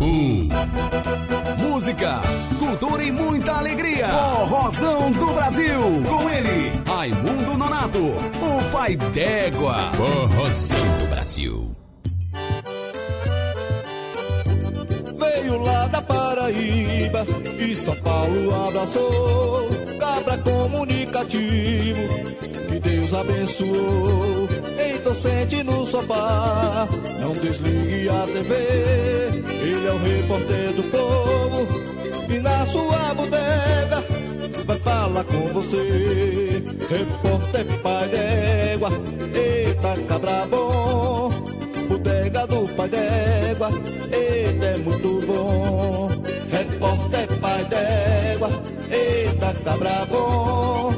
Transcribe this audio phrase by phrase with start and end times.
[0.00, 0.48] um.
[1.58, 2.20] Música,
[2.58, 4.08] cultura e muita alegria.
[4.08, 5.80] Forrozão do Brasil.
[6.08, 9.92] Com ele, Raimundo Nonato, o pai d'égua.
[9.94, 11.70] Forrozão do Brasil.
[15.18, 17.26] Veio lá da Paraíba
[17.58, 19.68] e São Paulo abraçou.
[19.98, 22.00] Cabra comunicativo,
[23.10, 24.48] Deus abençoou.
[24.94, 26.86] Então sente no sofá,
[27.20, 28.54] não desligue a TV.
[29.62, 31.66] Ele é o repórter do povo
[32.32, 34.04] e na sua bodega
[34.64, 36.62] vai falar com você.
[36.88, 38.90] Repórter pai d'égua,
[39.34, 41.30] eita cabra bom.
[41.88, 43.70] Bodega do pai d'égua,
[44.12, 46.08] eita é muito bom.
[46.50, 48.50] Repórter pai d'égua,
[48.90, 50.92] eita cabra bom.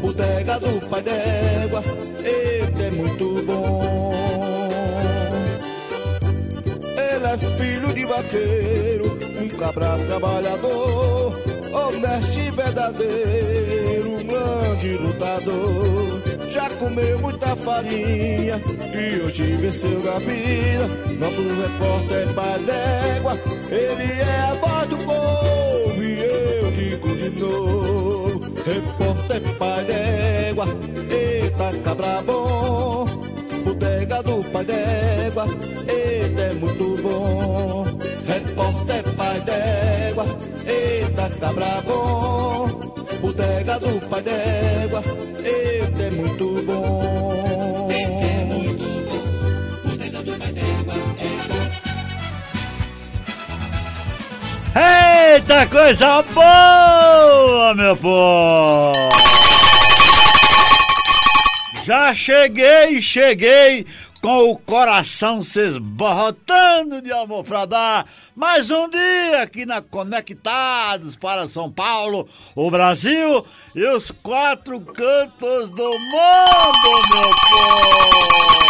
[0.00, 1.35] Bodega do pai d'égua,
[8.16, 11.34] vaqueiro, um cabra trabalhador,
[11.72, 16.22] honesto e verdadeiro, um grande lutador.
[16.52, 18.60] Já comeu muita farinha
[18.94, 20.86] e hoje venceu na vida.
[21.20, 23.38] Nosso repórter pai d'égua,
[23.70, 28.40] ele é a voz do povo e eu digo de novo.
[28.64, 30.66] Repórter pai d'égua,
[31.10, 33.06] eita cabra bom.
[33.64, 35.46] Bodega do pai d'égua,
[43.80, 45.02] Do pai d'égua,
[45.44, 47.88] eita é muito bom.
[47.90, 49.18] Eita é muito bom.
[50.24, 50.94] Do pai d'égua
[54.74, 59.10] é Eita coisa boa, meu povo!
[61.84, 63.86] Já cheguei, cheguei
[64.26, 68.04] com o coração se esborrotando de amor pra dar.
[68.34, 75.68] Mais um dia aqui na Conectados para São Paulo, o Brasil e os quatro cantos
[75.68, 78.66] do mundo, meu povo!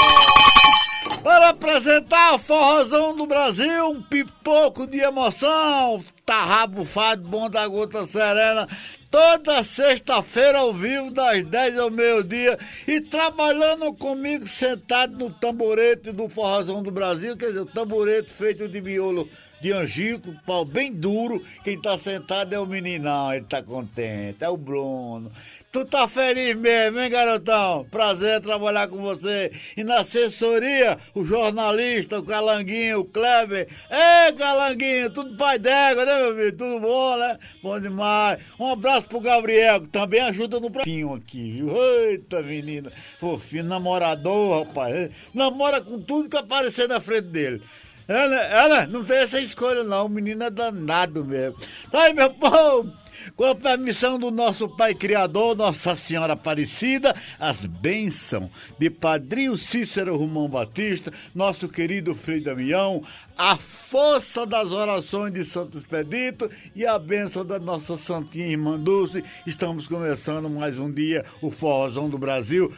[1.25, 8.69] Para apresentar o forrozão do Brasil, um pipoco de emoção, tarrabufado, bom da gota serena,
[9.17, 16.29] toda sexta-feira ao vivo, das 10 ao meio-dia, e trabalhando comigo sentado no tamborete do
[16.29, 19.27] Forrozão do Brasil, quer dizer, o tamborete feito de miolo
[19.59, 24.51] de angico, pau bem duro, quem tá sentado é o meninão, ele tá contente, é
[24.51, 25.33] o Bruno.
[25.77, 27.87] Tu tá feliz mesmo, hein, garotão?
[27.91, 29.53] Prazer trabalhar com você.
[29.77, 33.69] E na assessoria, o jornalista, o Calanguinho, o Kleber.
[33.91, 36.57] Ei, Calanguinho, tudo pai d'égua, né, meu filho?
[36.57, 37.39] Tudo bom, né?
[37.63, 38.41] Bom demais.
[38.59, 41.77] Um abraço pro Gabriel, que também ajuda no pratinho aqui, viu?
[41.77, 42.91] Eita, menina.
[43.21, 45.11] Fofinho, namorador, rapaz.
[45.35, 47.61] Namora com tudo que aparecer na frente dele.
[48.09, 50.07] Ela, ela não tem essa escolha, não.
[50.07, 51.61] O menino é danado mesmo.
[51.91, 53.06] Tá aí, meu povo.
[53.35, 60.17] Com a permissão do nosso Pai Criador, Nossa Senhora Aparecida, as bênçãos de Padrinho Cícero
[60.17, 63.03] Romão Batista, nosso querido Frei Damião,
[63.37, 69.25] a força das orações de Santo Expedito e a bênção da nossa Santinha Irmã Dulce.
[69.47, 72.73] Estamos começando mais um dia o Forrozão do Brasil.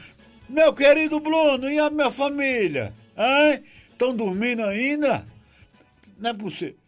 [0.48, 2.92] Meu querido Bruno, e a minha família?
[3.16, 3.62] Hein?
[3.90, 5.26] Estão dormindo ainda?
[6.18, 6.87] Não é possível.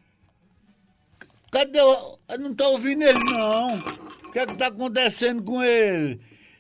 [1.51, 2.19] Cadê o...
[2.29, 3.77] Eu não tô ouvindo eles, não.
[3.77, 6.19] O que é que tá acontecendo com eles?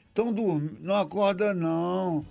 [0.09, 0.77] Estão dormindo.
[0.81, 2.25] Não acorda, não.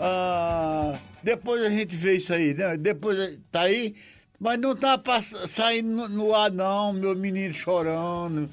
[0.00, 2.76] Ah, depois a gente vê isso aí, né?
[2.76, 3.94] Depois tá aí.
[4.38, 5.00] Mas não tá
[5.48, 8.48] saindo no, no ar, não, meu menino chorando.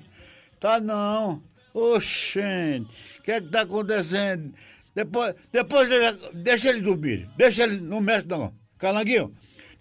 [0.59, 1.41] Tá não.
[1.73, 2.87] Oxente,
[3.19, 4.53] o que é que tá acontecendo?
[4.95, 5.89] Depois, depois
[6.33, 7.27] deixa ele dormir.
[7.35, 8.53] Deixa ele, não mexe não.
[8.77, 9.33] Calanguinho,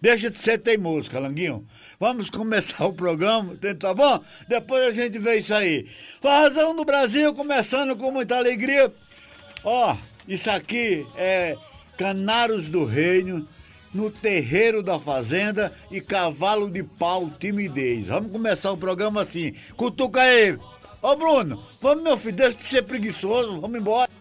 [0.03, 1.65] deixa de ser teimoso, Calanguinho.
[1.97, 4.21] Vamos começar o programa, tá bom?
[4.49, 5.87] Depois a gente vê isso aí.
[6.21, 8.93] Farrazão do Brasil, começando com muita alegria.
[9.63, 9.95] Ó,
[10.27, 11.55] isso aqui é
[11.97, 13.47] Canários do Reino,
[13.93, 18.07] no terreiro da fazenda e cavalo de pau timidez.
[18.07, 19.53] Vamos começar o programa assim.
[19.77, 20.57] Cutuca aí.
[21.01, 24.11] Ô Bruno, vamos meu filho, deixa de ser preguiçoso, vamos embora.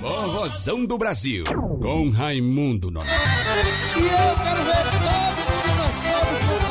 [0.00, 1.44] Forrozão do Brasil,
[1.82, 3.12] com Raimundo Nonato.
[3.96, 6.69] E eu quero ver todo mundo dançar.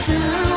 [0.00, 0.49] time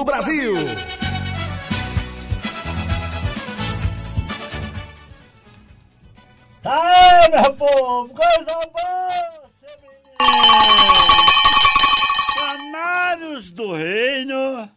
[0.00, 0.54] do Brasil.
[6.64, 9.50] Aê, meu povo, coisa boa,
[12.34, 14.70] Canários do reino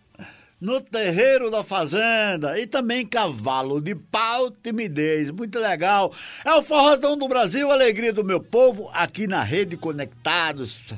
[0.60, 6.14] no terreiro da fazenda e também cavalo de pau, timidez, muito legal.
[6.44, 10.94] É o forrozão do Brasil, alegria do meu povo aqui na Rede Conectados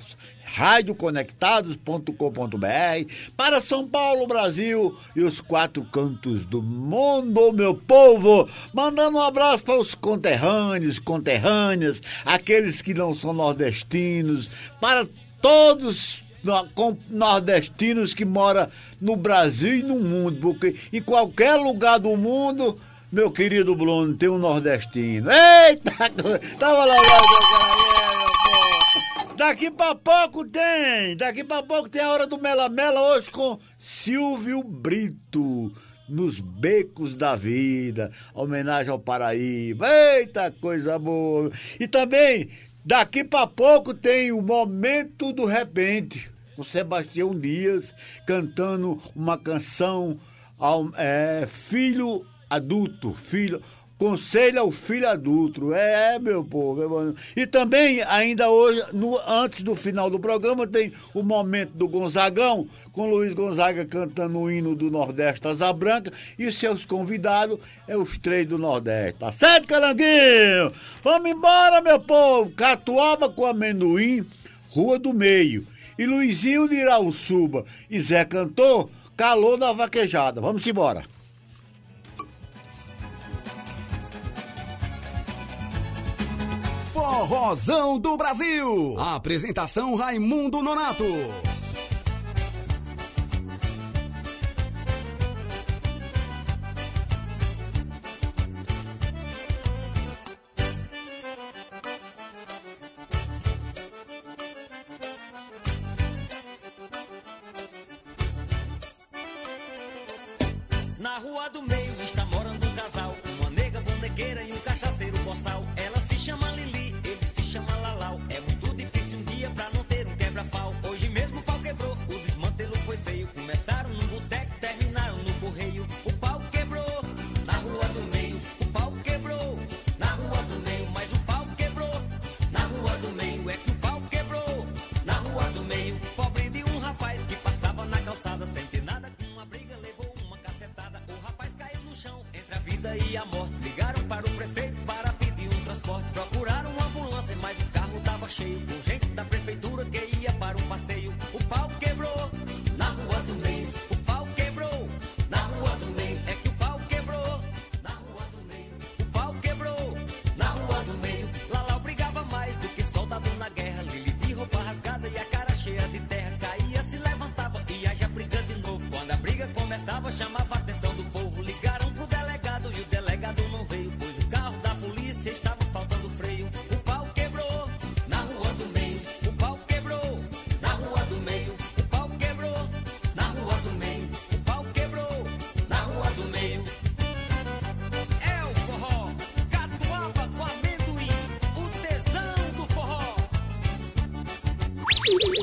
[0.55, 8.47] radioconectados.com.br, para São Paulo, Brasil e os quatro cantos do mundo, meu povo.
[8.73, 15.05] Mandando um abraço para os conterrâneos, conterrâneas, aqueles que não são nordestinos, para
[15.41, 16.23] todos
[16.73, 18.69] com nordestinos que mora
[19.01, 22.79] no Brasil e no mundo, porque em qualquer lugar do mundo,
[23.11, 25.27] meu querido Bruno, tem um nordestino.
[25.31, 25.91] Eita,
[26.59, 27.94] tava lá, lá, lá, lá.
[29.37, 31.17] Daqui pra pouco tem!
[31.17, 35.73] Daqui pra pouco tem a hora do Mela Mela hoje com Silvio Brito.
[36.07, 41.51] Nos becos da vida, homenagem ao Paraíba, eita coisa boa!
[41.79, 42.49] E também,
[42.85, 47.93] daqui pra pouco tem o Momento do Repente, com Sebastião Dias
[48.25, 50.17] cantando uma canção
[50.59, 53.61] ao, é, Filho Adulto, Filho
[53.97, 55.73] Conselho ao filho adulto.
[55.73, 56.83] É, é meu povo.
[56.83, 61.87] É e também, ainda hoje, no, antes do final do programa, tem o momento do
[61.87, 66.11] Gonzagão, com Luiz Gonzaga cantando o hino do Nordeste Asa Branca.
[66.37, 69.19] E seus convidados é os três do Nordeste.
[69.19, 70.73] Tá certo, Calanguinho?
[71.01, 72.51] Vamos embora, meu povo.
[72.51, 74.25] Catuaba com amendoim,
[74.69, 75.65] Rua do Meio.
[75.97, 80.41] E Luizinho de Irauçuba e Zé Cantor, calou na vaquejada.
[80.41, 81.14] Vamos embora.
[86.95, 88.95] Forrozão do Brasil.
[88.97, 91.03] Apresentação Raimundo Nonato.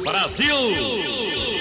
[0.04, 1.51] Brasil!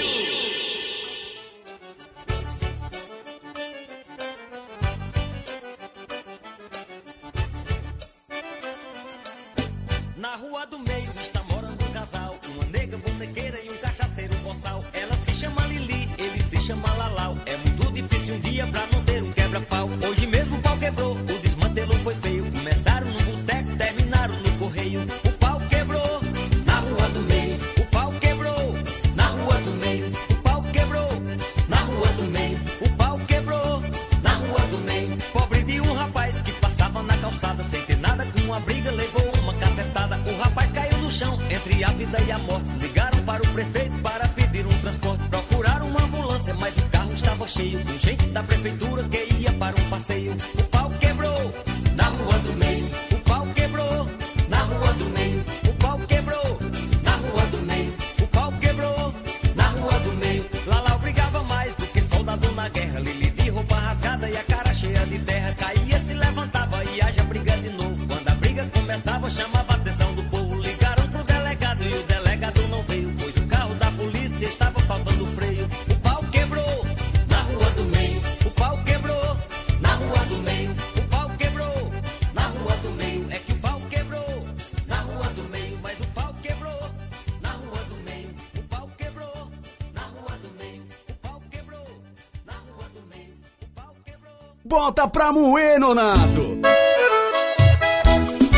[95.22, 96.58] Pra moer, Nonato!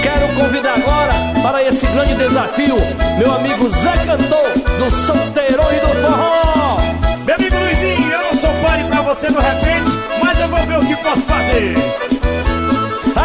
[0.01, 2.77] Quero convidar agora para esse grande desafio
[3.19, 6.79] meu amigo Zé Cantor, do Solteirões do Forró.
[7.27, 9.91] Meu amigo Luizinho, eu não sou pare pra você no repente,
[10.23, 12.14] mas eu vou ver o que posso fazer.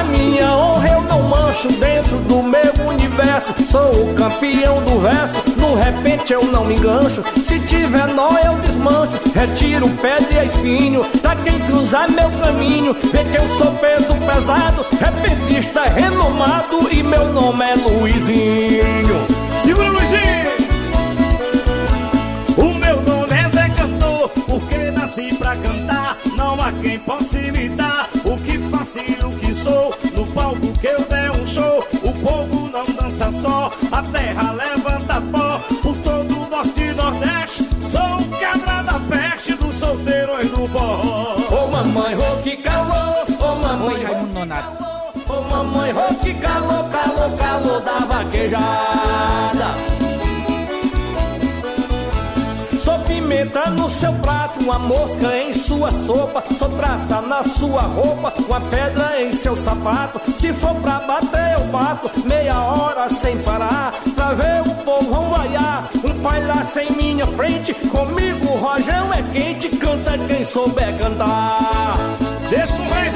[0.10, 3.54] Minha honra eu não mancho dentro do meu universo.
[3.66, 7.24] Sou o campeão do verso, no repente eu não me engancho.
[7.44, 11.06] Se tiver nó eu desmancho, retiro pedra e espinho.
[11.22, 14.86] Pra quem cruzar meu caminho, vê que eu sou peso pesado.
[15.00, 19.28] Repentista renomado e meu nome é Luizinho.
[19.63, 20.39] Segura, Luizinho!
[22.58, 26.17] O meu nome é Zé Cantor, porque nasci pra cantar.
[26.36, 28.09] Não há quem possa imitar
[28.97, 29.93] o que que sou.
[30.15, 33.71] No palco que eu der um show, o povo não dança só.
[33.91, 37.69] A terra levanta pó por todo o norte e nordeste.
[37.91, 41.36] Sou o cabra da peste dos solteiros do forró.
[41.52, 44.84] Ô mamãe, ô que calor, ô mamãe, Oi, Raimundo Nonato.
[45.28, 49.48] Ô mamãe, ô que calor, calor, calor da vaquejada.
[53.60, 56.43] Pimenta no seu prato, uma mosca em sua sopa.
[56.58, 60.19] Sou traça na sua roupa, uma pedra em seu sapato.
[60.39, 63.93] Se for pra bater, eu bato meia hora sem parar.
[64.15, 67.74] Pra ver o povo vaiar, um palhaço em minha frente.
[67.74, 71.95] Comigo o rojão é quente, canta quem souber cantar.
[72.50, 73.10] Deixa o rei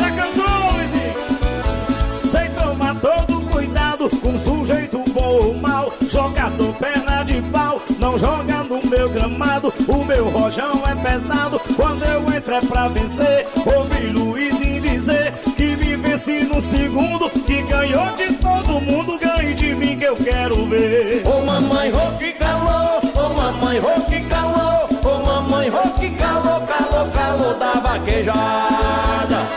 [0.73, 2.29] Luizinho.
[2.29, 5.93] Sem tomar todo cuidado com sujeito bom ou mal.
[6.10, 8.52] Jogador perna de pau, não joga
[8.93, 9.73] meu gramado.
[9.88, 13.47] O meu rojão é pesado, quando eu entro é pra vencer.
[13.65, 17.29] Ouvi Luizinho dizer que me vence no segundo.
[17.29, 21.23] Que ganhou de todo mundo, ganhe de mim que eu quero ver.
[21.25, 26.62] Ô mamãe, ô que calor, ô mamãe, ô que calor, ô mamãe, ô que calor,
[26.67, 29.47] calor, calor da vaquejada.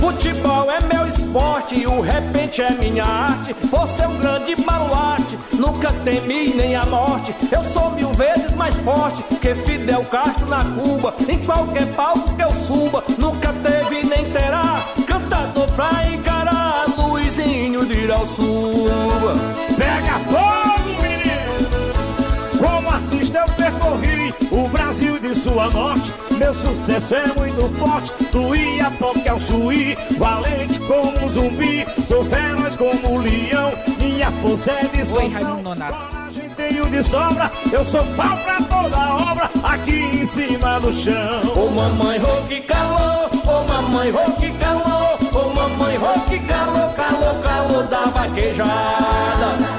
[0.00, 1.01] Futebol é meu
[1.74, 3.54] e o repente é minha arte.
[3.70, 7.34] Você é um grande baluarte, nunca temi nem a morte.
[7.50, 11.14] Eu sou mil vezes mais forte que Fidel Castro na Cuba.
[11.26, 14.84] Em qualquer palco que eu suba, nunca teve nem terá.
[15.06, 19.34] Cantador pra encarar, Luizinho de Irauçuba.
[19.76, 22.58] Pega fogo, menino!
[22.58, 26.12] Como artista eu percorri o Brasil de sul a norte.
[26.42, 29.96] Meu sucesso é muito forte, do Iapoque ao Chuí.
[30.18, 33.72] Valente como um zumbi, sou feroz como um leão.
[33.96, 35.96] Minha força é de Oi, Raimundo Nonato.
[36.56, 37.48] tenho de sobra.
[37.72, 41.52] Eu sou pau pra toda obra, aqui em cima do chão.
[41.54, 46.92] Ô mamãe, ô que calor, ô mamãe, ô que calor, ô mamãe, ô que calor,
[46.94, 49.71] calor, calor da vaquejada.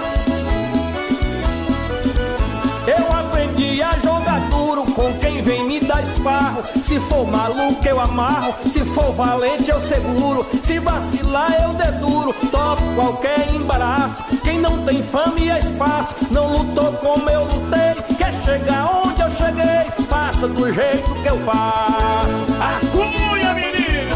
[6.04, 6.64] Esparro.
[6.84, 8.54] Se for maluco, eu amarro.
[8.72, 10.46] Se for valente, eu seguro.
[10.64, 12.34] Se vacilar, eu deduro.
[12.52, 14.24] Topo qualquer embaraço.
[14.44, 18.16] Quem não tem fama e espaço, não lutou como eu lutei.
[18.18, 22.44] Quer chegar onde eu cheguei, faça do jeito que eu faço.
[22.62, 24.16] Acunha, menino!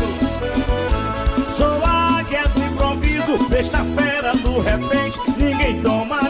[1.56, 5.19] Sou águia do improviso, besta fera do repente.
[5.38, 6.26] Ninguém toma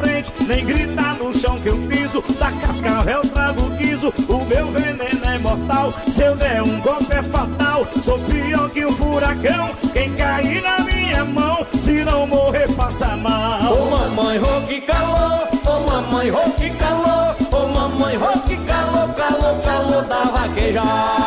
[0.00, 2.22] frente, nem grita no chão que eu piso.
[2.38, 5.92] Da cascavel trago guiso, o meu veneno é mortal.
[6.10, 9.70] Se eu der um golpe é fatal, sou pior que um furacão.
[9.92, 13.72] Quem cair na minha mão, se não morrer, passa mal.
[13.72, 19.14] Ô mamãe, ô que calor, ô mamãe, ô que calor, ô mamãe, ô que calor,
[19.14, 21.19] calor, calor da vaquejada.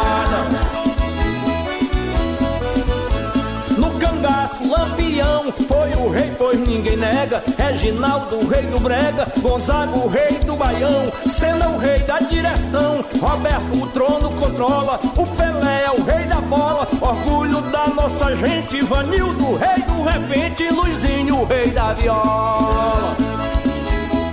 [6.13, 7.43] Rei, pois ninguém nega.
[7.57, 11.11] Reginaldo, o rei do brega, Gonzaga, o rei do baião.
[11.27, 14.99] Senna, o rei da direção, Roberto, o trono controla.
[15.17, 18.81] O Pelé é o rei da bola, orgulho da nossa gente.
[18.83, 23.15] Vanildo, rei do repente, Luizinho, o rei da viola.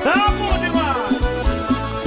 [0.05, 0.31] Tá!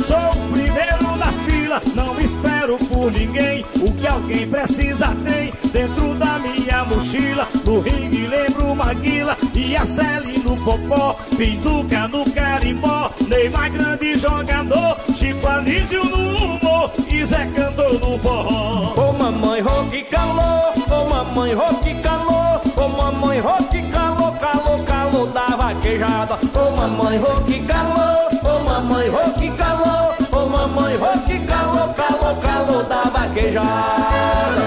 [0.08, 3.66] Sou o primeiro da fila, não espero por ninguém.
[3.82, 7.48] O que alguém precisa tem dentro da minha mochila.
[7.66, 11.16] No ringue lembro Maguila e a Celi no popó.
[11.38, 14.98] Pinduca no carimbó, Neymar grande jogador.
[15.16, 18.94] Chico Anísio no humor e Zé Cantor no forró.
[18.98, 21.52] Ô mamãe, que calor, ô mamãe,
[21.84, 26.38] que calor, ô mamãe, que calor, calor, calor da vaquejada.
[26.54, 33.04] Ô mamãe, que calor, ô mamãe, que calor, ô mamãe, que calor, calor, calor da
[33.04, 34.64] vaquejada.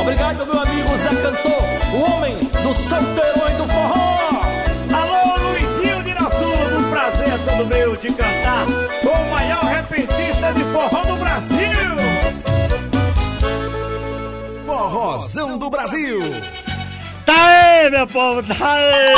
[0.00, 1.62] Obrigado, meu amigo Zé Cantor,
[1.94, 3.97] o homem do Santeirões do Forró.
[10.54, 11.58] De forró do Brasil.
[14.64, 16.20] Forrozão do Brasil.
[17.26, 19.12] Tá aí, meu povo, tá aí!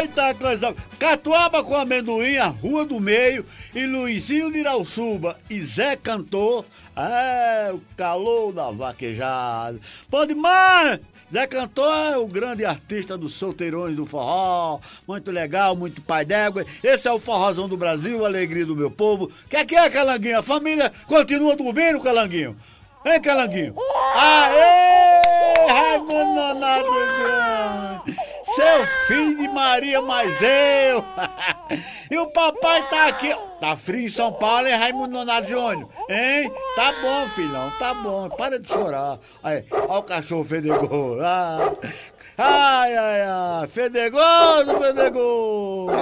[0.00, 0.74] Eita coisa!
[0.98, 6.64] Catuaba com amendoim, a Rua do Meio e Luizinho de Irauçuba e Zé Cantor.
[6.96, 9.78] É, o calor da vaquejada.
[10.10, 11.00] Pode mais!
[11.32, 14.78] Zé Cantor é o grande artista dos solteirões do forró.
[15.06, 16.64] Muito legal, muito pai d'égua.
[16.82, 19.24] Esse é o forrozão do Brasil, a alegria do meu povo.
[19.24, 20.38] O que é que é, Calanguinho?
[20.38, 22.54] A família continua dormindo, Calanguinho?
[23.04, 23.74] Hein, Calanguinho?
[24.14, 25.20] Aê!
[25.68, 26.88] Raimundo Nonato!
[28.54, 31.04] Seu filho de Maria, mas eu!
[32.10, 33.34] e o papai tá aqui.
[33.60, 35.88] Tá frio em São Paulo, hein, Raimundo Nonato Júnior?
[36.08, 36.50] Hein?
[36.76, 38.28] Tá bom, filhão, tá bom.
[38.30, 39.18] Para de chorar.
[39.42, 41.18] Aí, ó o cachorro fedegou.
[41.20, 41.72] Ah.
[42.36, 43.66] Ai, ai, ai.
[43.68, 45.94] Fedegoso, fedegoso.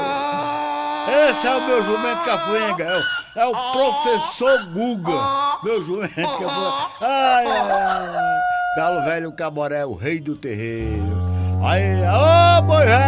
[1.29, 2.85] Esse é o meu jumento cafuenga.
[2.85, 3.03] É o,
[3.41, 5.59] é o professor Guga.
[5.63, 6.89] Meu jumento cafuenga.
[7.01, 8.41] Ai, ai, ai.
[8.77, 11.13] Galo velho caboré, o rei do terreiro.
[11.63, 13.03] Aí, ô boi velho.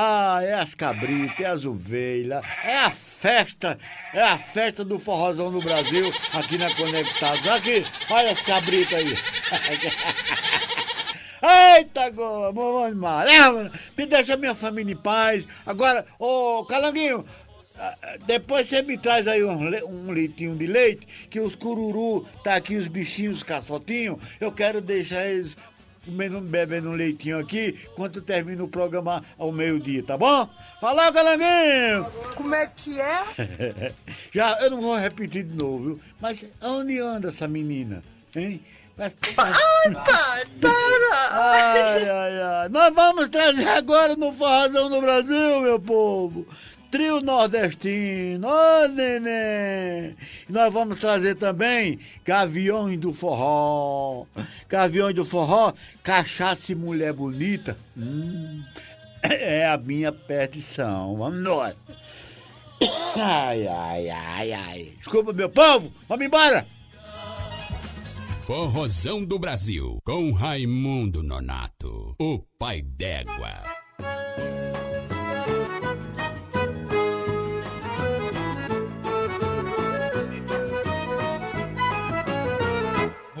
[0.00, 3.76] Ah, é as cabritas, é as ovelhas, é a festa,
[4.14, 7.44] é a festa do forrozão do Brasil aqui na Conectados.
[7.48, 9.16] Aqui, olha as cabritas aí.
[11.78, 13.28] Eita, go- vamos embora.
[13.28, 15.44] Leva, Me deixa minha família em paz.
[15.66, 17.24] Agora, ô Calanguinho,
[17.76, 19.50] ah, ah, depois você me traz aí um,
[19.88, 24.20] um leitinho de leite, que os cururu, tá aqui os bichinhos, os caçotinhos.
[24.40, 25.56] Eu quero deixar eles
[26.08, 30.48] comendo, bebendo um leitinho aqui, quando termina o programa ao meio-dia, tá bom?
[30.80, 32.06] Falou, Calanguinho!
[32.34, 33.92] Como é que é?
[34.32, 36.00] Já, eu não vou repetir de novo, viu?
[36.20, 38.02] Mas aonde anda essa menina?
[38.34, 38.60] Hein?
[38.96, 41.28] Mas, Ai, pai, para!
[41.30, 42.68] Ai, ai, ai.
[42.68, 46.44] Nós vamos trazer agora no Forrozão do Brasil, meu povo.
[46.90, 50.16] Trio nordestino, ô neném!
[50.48, 54.24] E nós vamos trazer também Gaviões do Forró.
[54.68, 57.76] Gaviões do Forró, cachaça e mulher bonita.
[57.96, 58.62] Hum,
[59.22, 61.16] é a minha perdição.
[61.16, 61.76] Vamos nós.
[63.16, 64.92] Ai, ai, ai, ai.
[64.96, 65.92] Desculpa, meu povo.
[66.08, 66.66] Vamos embora.
[68.46, 73.62] Forrozão do Brasil, com Raimundo Nonato, o pai d'égua.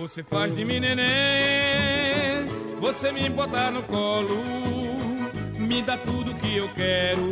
[0.08, 2.46] Você faz de mim neném,
[2.80, 4.42] você me botar no colo,
[5.58, 7.28] me dá tudo que eu quero,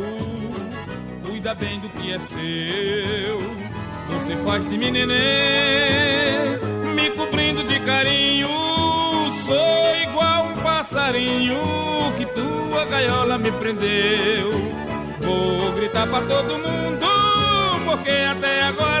[1.25, 3.39] cuida bem do que é seu.
[4.11, 5.17] Você faz de mim neném,
[6.93, 8.47] me cobrindo de carinho,
[9.43, 11.57] sou igual um passarinho
[12.15, 14.51] que tua gaiola me prendeu.
[15.19, 17.07] Vou gritar pra todo mundo,
[17.87, 18.96] porque até agora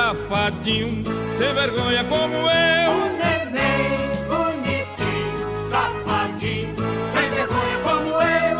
[0.00, 1.04] safadinho,
[1.36, 2.90] sem vergonha como eu.
[2.90, 6.76] Um neném bonitinho, safadinho,
[7.12, 8.58] sem vergonha como eu.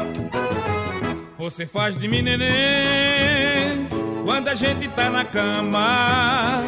[1.38, 3.88] Você faz de mim neném
[4.24, 6.62] quando a gente tá na cama.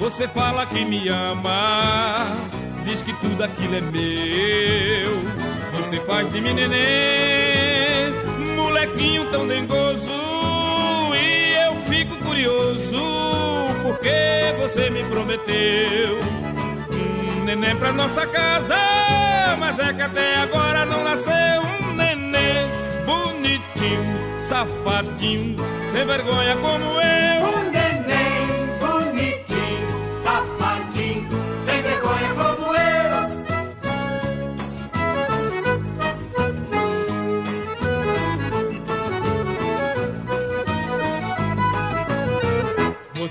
[0.00, 2.36] Você fala que me ama,
[2.84, 5.12] diz que tudo aquilo é meu.
[5.78, 8.12] Você faz de mim neném,
[8.56, 10.12] molequinho tão dengoso.
[11.14, 12.96] E eu fico curioso,
[13.86, 16.18] porque você me prometeu
[16.90, 18.76] um neném pra nossa casa.
[19.58, 22.68] Mas é que até agora não nasceu um neném
[23.04, 25.56] bonitinho, safadinho,
[25.92, 27.75] sem vergonha como eu.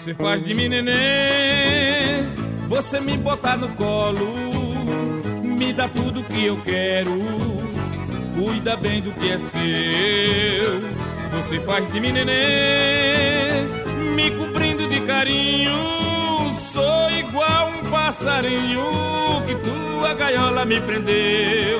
[0.05, 2.27] Você faz de mim neném,
[2.67, 4.35] você me bota no colo,
[5.43, 7.09] me dá tudo que eu quero,
[8.35, 10.79] cuida bem do que é seu.
[11.31, 13.65] Você faz de mim neném,
[14.15, 15.73] me cobrindo de carinho,
[16.53, 18.83] sou igual um passarinho
[19.47, 21.79] que tua gaiola me prendeu.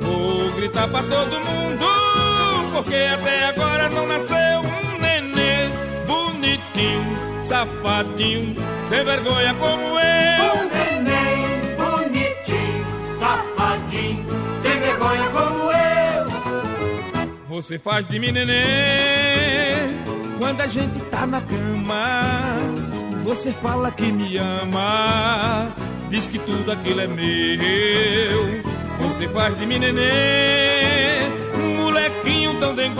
[0.00, 1.84] Vou gritar pra todo mundo,
[2.72, 5.72] porque até agora não nasceu um neném
[6.06, 7.18] bonitinho,
[7.48, 8.54] safadinho,
[8.90, 10.54] sem vergonha como eu.
[10.54, 12.84] Um neném bonitinho,
[13.18, 14.26] safadinho,
[14.62, 17.28] sem vergonha como eu.
[17.48, 19.96] Você faz de mim neném
[20.38, 22.56] quando a gente tá na cama.
[23.24, 25.68] Você fala que me ama,
[26.10, 28.62] diz que tudo aquilo é meu.
[29.00, 31.30] Você faz de mim neném,
[31.78, 32.97] molequinho tão dengoso.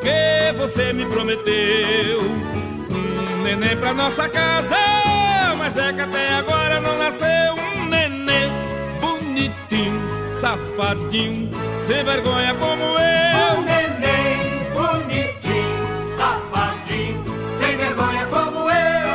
[0.00, 4.76] Porque você me prometeu um neném pra nossa casa.
[5.58, 8.50] Mas é que até agora não nasceu um neném
[8.98, 10.00] bonitinho,
[10.40, 11.50] safadinho,
[11.86, 13.58] sem vergonha como eu.
[13.58, 17.22] Um neném bonitinho, safadinho,
[17.58, 19.10] sem vergonha como eu.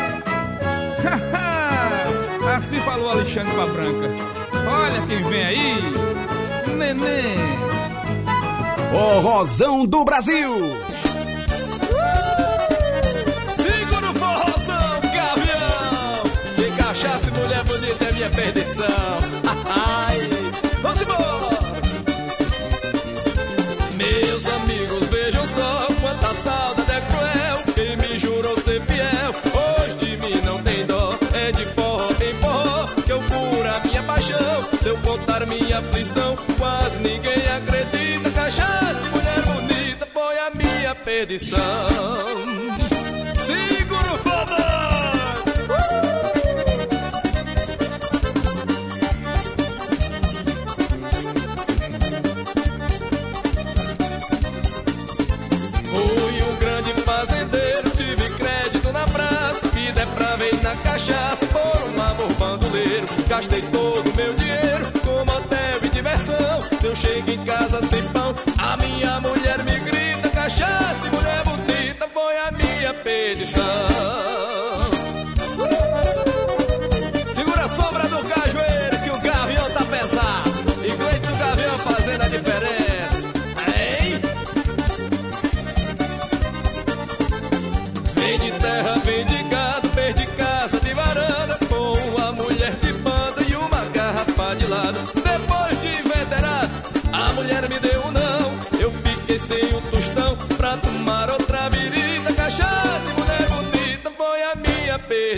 [2.56, 4.08] assim falou Alexandre pra Branca.
[4.67, 5.82] Olha quem vem aí,
[6.78, 7.75] neném.
[8.95, 10.85] O Rosão do Brasil.
[41.36, 41.58] Perdição.
[43.45, 44.26] Segura o!
[55.89, 59.62] Fui um grande fazendeiro, tive crédito na praça.
[59.78, 63.06] E der pra ver na cachaça, por um amor bandoleiro.
[63.28, 66.62] Gastei todo meu dinheiro com motel e diversão.
[66.80, 68.05] Se eu chego em casa sem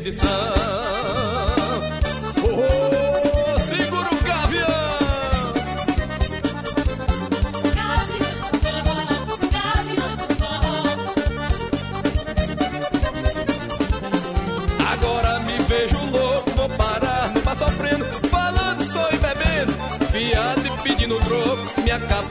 [0.08, 0.28] perdição
[2.40, 4.68] Oh, segura o gavião.
[14.92, 19.74] Agora me vejo louco, vou parar, não tá sofrendo, falando só e bebendo,
[20.12, 22.27] fiado e pedindo troco, me acabando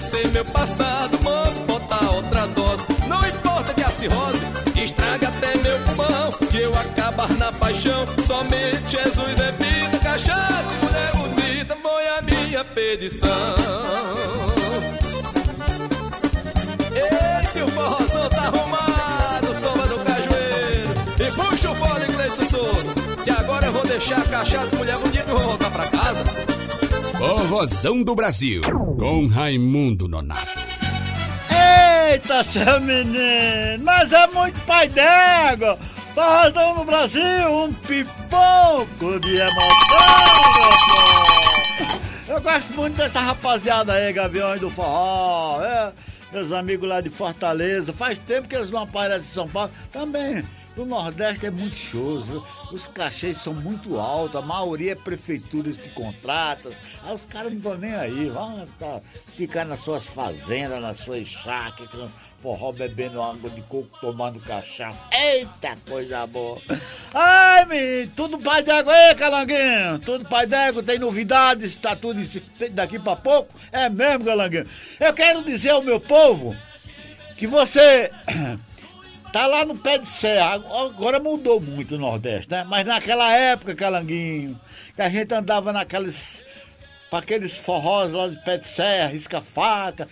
[0.00, 2.86] esquecer meu passado, mano, botar outra dose.
[3.06, 4.40] Não importa que a cirrose
[4.82, 6.32] estraga até meu pulmão.
[6.50, 8.06] Que eu acabar na paixão.
[8.26, 11.76] Somente Jesus é vida, cachaça mulher bonita.
[11.76, 13.28] Foi a minha perdição.
[17.52, 20.92] Que o forrozão tá arrumado, sombra do cajueiro.
[21.18, 22.94] E puxa o fone, Gleison Souza.
[23.24, 26.49] Que agora eu vou deixar a cachaça, mulher bonita, e vou voltar pra casa.
[27.20, 28.62] O Rosão do Brasil,
[28.98, 30.58] com Raimundo Nonato.
[32.10, 35.78] Eita, seu menino, mas é muito pai d'égua.
[36.14, 37.22] Forrozão no Brasil,
[37.54, 40.00] um pipoco de emoção.
[42.26, 45.92] Eu gosto muito dessa rapaziada aí, Gaviões do Forró, é,
[46.32, 47.92] meus amigos lá de Fortaleza.
[47.92, 49.70] Faz tempo que eles não aparecem em São Paulo.
[49.92, 50.42] Também,
[50.76, 52.44] o Nordeste é muito show, viu?
[52.72, 56.72] Os cachês são muito altos, a maioria é prefeituras que contratam.
[57.02, 59.00] Aí os caras não estão nem aí, vão tá,
[59.36, 62.08] ficar nas suas fazendas, nas suas chácaras, com
[62.42, 64.98] forró bebendo água de coco, tomando cachaça.
[65.12, 66.58] Eita, coisa boa!
[67.12, 69.98] Ai, menino, tudo pai d'égua aí, Calanguinho!
[70.04, 72.20] Tudo pai d'égua, tem novidades, tá tudo
[72.72, 73.54] daqui pra pouco?
[73.70, 74.66] É mesmo, Calanguinho?
[74.98, 76.56] Eu quero dizer ao meu povo
[77.36, 78.10] que você
[79.32, 80.54] tá lá no pé de serra.
[80.54, 82.64] Agora mudou muito o Nordeste, né?
[82.64, 84.58] Mas naquela época, Calanguinho,
[84.94, 86.44] que a gente andava naqueles.
[87.10, 90.08] para aqueles forrós lá de pé de serra, risca-faca.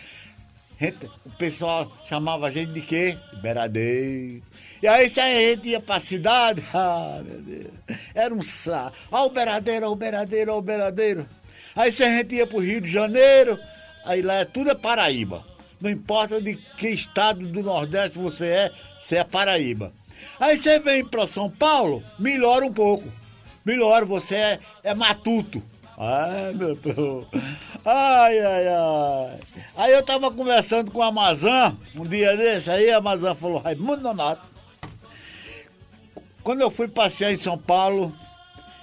[1.26, 3.18] O pessoal chamava a gente de quê?
[3.32, 4.42] De beradeiro.
[4.80, 7.66] E aí se a gente ia pra cidade, ah, meu Deus,
[8.14, 8.96] era um saco.
[9.10, 11.26] Ó o beradeiro, ó o beradeiro, ó o beradeiro.
[11.74, 13.58] Aí se a gente ia pro Rio de Janeiro,
[14.04, 15.44] aí lá é tudo é Paraíba.
[15.80, 18.72] Não importa de que estado do Nordeste você é,
[19.08, 19.90] você é Paraíba.
[20.38, 23.08] Aí você vem pra São Paulo, melhora um pouco.
[23.64, 25.62] Melhora, você é, é matuto.
[25.96, 27.26] Ai, meu Deus.
[27.86, 29.40] Ai, ai, ai.
[29.74, 34.02] Aí eu tava conversando com a Amazã, um dia desse, aí a Amazã falou, Raimundo
[34.02, 34.46] Nonato.
[36.42, 38.14] Quando eu fui passear em São Paulo,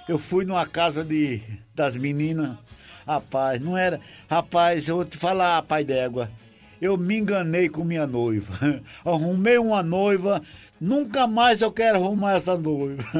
[0.08, 1.40] eu fui numa casa de,
[1.72, 2.58] das meninas.
[3.06, 4.00] Rapaz, não era.
[4.28, 6.28] Rapaz, eu vou te falar, pai d'égua.
[6.80, 8.82] Eu me enganei com minha noiva.
[9.04, 10.42] Arrumei uma noiva.
[10.80, 13.02] Nunca mais eu quero arrumar essa noiva.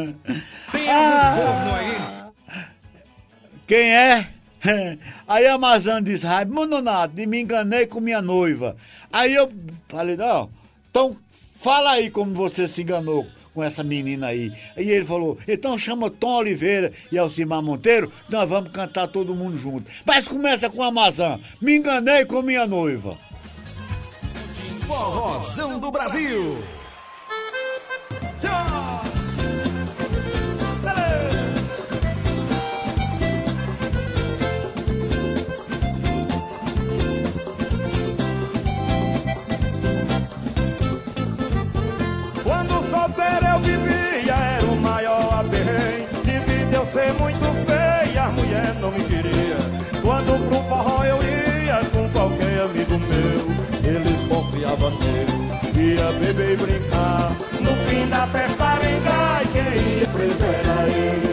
[0.72, 2.26] Tem corno aí?
[3.66, 4.28] Quem é?
[5.26, 8.76] Aí a Amazã disse, Raimundo Nato, me enganei com minha noiva.
[9.12, 9.50] Aí eu
[9.88, 10.50] falei, não,
[10.90, 11.16] então
[11.60, 14.52] fala aí como você se enganou com essa menina aí.
[14.76, 19.58] Aí ele falou, então chama Tom Oliveira e Alcimar Monteiro, nós vamos cantar todo mundo
[19.58, 19.90] junto.
[20.04, 23.16] Mas começa com a Amazã, me enganei com minha noiva.
[24.86, 26.62] Forrozão do Brasil.
[42.44, 46.06] Quando solteiro eu vivia, era o maior aperreio.
[46.24, 49.56] De vida eu ser muito feia, a mulher não me queria.
[50.00, 51.04] Quando pro forró
[55.78, 57.36] Ia beber e brincar.
[57.60, 61.26] No fim da festa brincar, e quem ia preso era eu.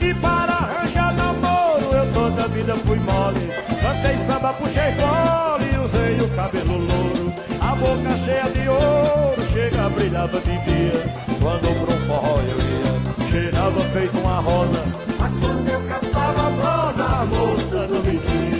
[0.00, 3.50] E para arranjar namoro, eu toda a vida fui mole.
[3.82, 7.32] Cantei samba, puxei fole, usei o cabelo louro.
[7.60, 11.04] A boca cheia de ouro, chega, brilhava de dia.
[11.42, 14.82] Quando pro forró eu ia, cheirava feito uma rosa.
[15.20, 18.53] Mas quando eu caçava prosa, a moça não me queria.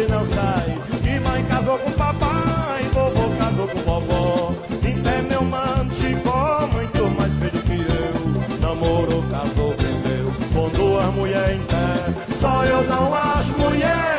[0.00, 0.78] E não sai.
[1.02, 4.54] Que mãe casou com papai, vovô casou com vovó.
[4.84, 8.58] Em pé meu mano Chicó, muito mais feio que eu.
[8.60, 12.34] Namorou, casou, vendeu, com duas mulheres em pé.
[12.36, 14.18] Só eu não acho mulher.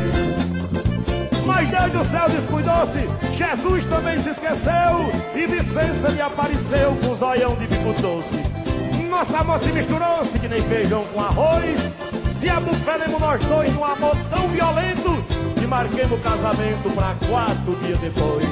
[1.46, 5.10] Mas Deus do céu descuidou-se, Jesus também se esqueceu.
[5.34, 8.38] E Vicença lhe apareceu com zoião de bico doce.
[9.08, 11.78] Nosso amor se misturou-se que nem feijão com arroz.
[12.38, 15.19] Se abufemos nós dois num amor tão violento
[15.70, 18.44] marquemos o casamento pra quatro dias depois.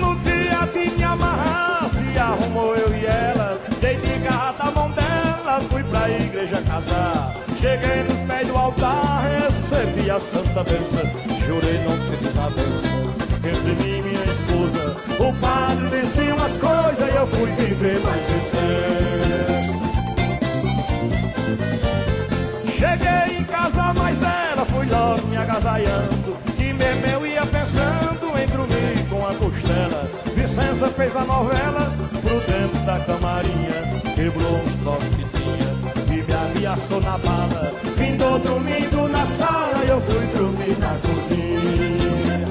[0.00, 3.60] No dia de me amarrar, se arrumou eu e ela.
[3.78, 7.34] Dei de garra da mão dela, fui pra igreja casar.
[7.60, 11.04] Cheguei nos pés do altar, recebi a santa bênção.
[11.46, 12.88] Jurei não ter desavença
[13.44, 14.96] entre mim e minha esposa.
[15.20, 19.53] O padre disse umas coisas e eu fui viver mais vencer.
[25.44, 26.36] Agasalhando.
[26.56, 30.10] Que mesmo ia pensando em dormir com a costela.
[30.34, 31.92] Vicença fez a novela
[32.22, 34.14] pro dentro da camarinha.
[34.14, 37.72] Quebrou uns troços que tinha e me ameaçou na bala.
[37.96, 42.44] Findou dormindo na sala e eu fui dormir na cozinha.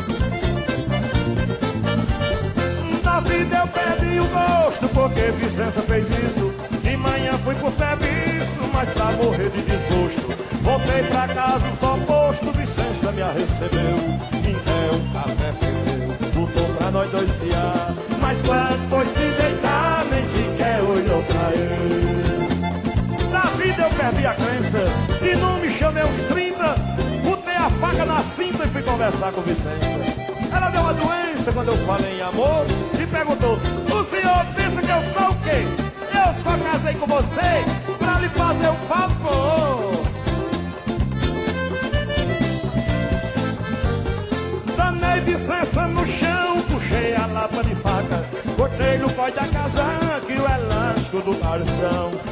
[3.03, 6.53] Na vida eu perdi o gosto porque Vicença fez isso.
[6.81, 10.33] De manhã fui pro serviço, mas pra morrer de desgosto.
[10.61, 12.62] Voltei pra casa só posto, Vicença
[13.11, 13.97] me recebeu.
[14.33, 17.93] Então o café perdeu, botou pra nós dois fiar.
[18.21, 23.29] Mas quando foi se deitar, nem sequer olhou pra eu.
[23.29, 24.79] Na vida eu perdi a crença
[25.21, 26.75] e não me chamei aos 30.
[27.23, 30.23] Botei a faca na cinta e fui conversar com Vicença.
[30.51, 32.65] Ela deu uma doença quando eu falei em amor
[33.01, 33.59] e perguntou:
[33.91, 34.62] O senhor pensa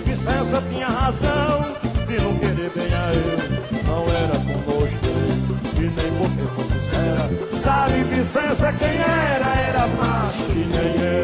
[0.03, 1.75] Vicença tinha razão
[2.07, 3.37] de não querer bem a eu,
[3.85, 7.29] não era dele, e nem porque fosse sincera.
[7.61, 9.45] Sabe Vicença quem era?
[9.69, 11.21] Era macho que nem eu.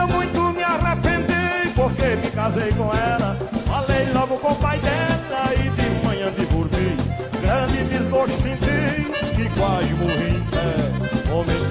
[0.00, 3.36] Eu muito me arrependi porque me casei com ela.
[3.66, 6.96] Falei logo com o pai dela e de manhã me burvi.
[7.42, 11.30] Grande desgosto senti e quase morri em pé.
[11.30, 11.64] Homem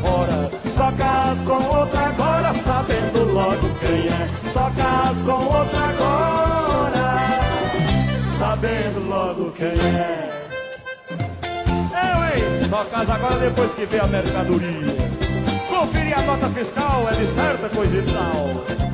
[0.00, 0.50] fora.
[0.74, 4.28] Só caso com outra agora, sabendo logo quem é.
[4.52, 7.30] Só caso com outra agora,
[8.38, 10.30] sabendo logo quem é.
[11.92, 12.68] é Eu, hein?
[12.68, 14.96] Só caso agora depois que vê a mercadoria.
[15.68, 18.86] Conferir a nota fiscal é de certa coisa e tal.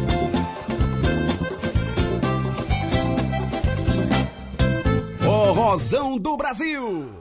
[5.53, 7.12] Rosão do Brasil.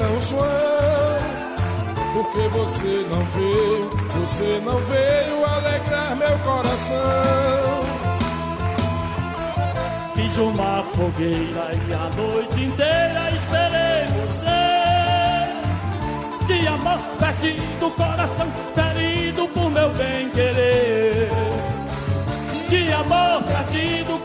[0.00, 1.20] São João.
[2.14, 7.84] Porque você não veio, você não veio alegrar meu coração.
[10.14, 14.46] Fiz uma fogueira e a noite inteira esperei você.
[16.46, 21.28] De amor pertinho do coração, ferido por meu bem querer.
[22.70, 24.19] De amor pertinho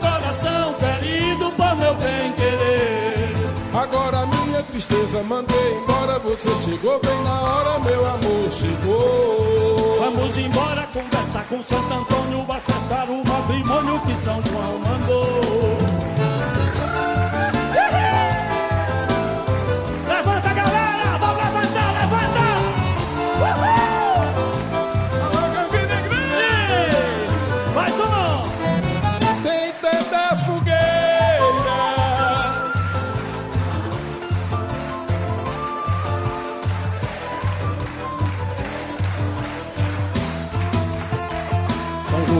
[4.56, 9.98] minha tristeza mandei embora, você chegou bem na hora, meu amor chegou.
[9.98, 15.95] Vamos embora conversar com Santo Antônio, acessar o matrimônio que São João mandou.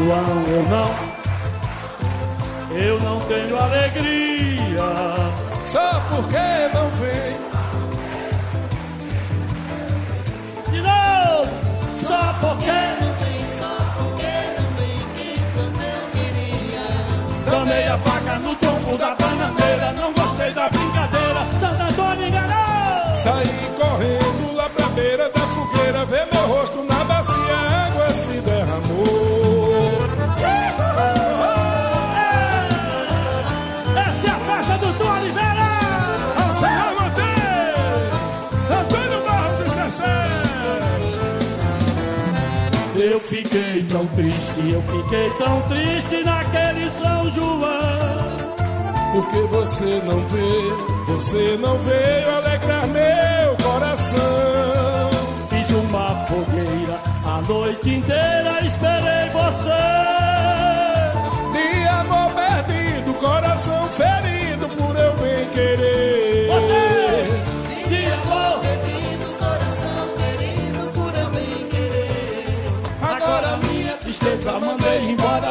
[0.07, 0.95] João, eu não,
[2.79, 4.81] eu não tenho alegria.
[5.65, 7.35] Só porque não vem.
[10.71, 11.51] De novo,
[12.07, 12.87] só porque
[17.51, 19.66] Tomei a faca no tronco da bananeira,
[44.57, 47.67] triste, eu fiquei tão triste naquele São João.
[49.13, 50.77] Porque você não veio,
[51.07, 54.19] você não veio alegrar meu coração.
[55.49, 59.71] Fiz uma fogueira a noite inteira, esperei você.
[61.53, 66.16] De amor perdido, coração ferido por eu bem querer.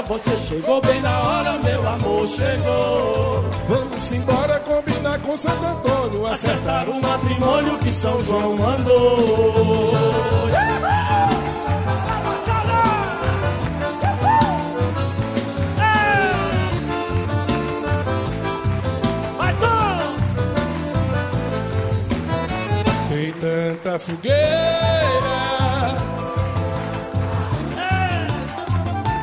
[0.08, 3.42] Você chegou bem na hora, meu amor chegou.
[3.68, 9.94] Vamos embora combinar com Santo Antônio, Acertar o matrimônio que São João mandou.
[23.10, 24.36] Tem tanta fogueira,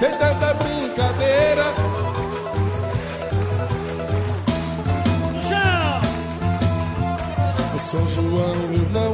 [0.01, 0.55] tem tanta
[8.33, 9.13] João eu não,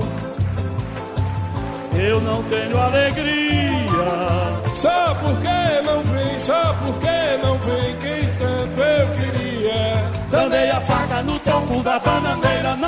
[1.99, 3.73] Eu não tenho alegria.
[4.73, 10.11] só porque não vem, só porque não vem quem tanto eu queria.
[10.31, 12.77] Dandei a faca no tronco da bananeira.
[12.77, 12.88] Não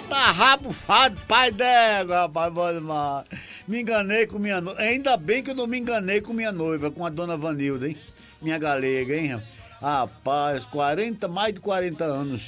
[0.08, 3.26] Tá rabufado, pai d'égua, rapaz, bom demais.
[3.68, 6.92] Me enganei com minha noiva, ainda bem que eu não me enganei com minha noiva,
[6.92, 7.98] com a dona Vanilda, hein?
[8.40, 9.32] Minha galega, hein?
[9.32, 9.53] Rapaz,
[10.72, 12.42] 40, mais de 40 anos,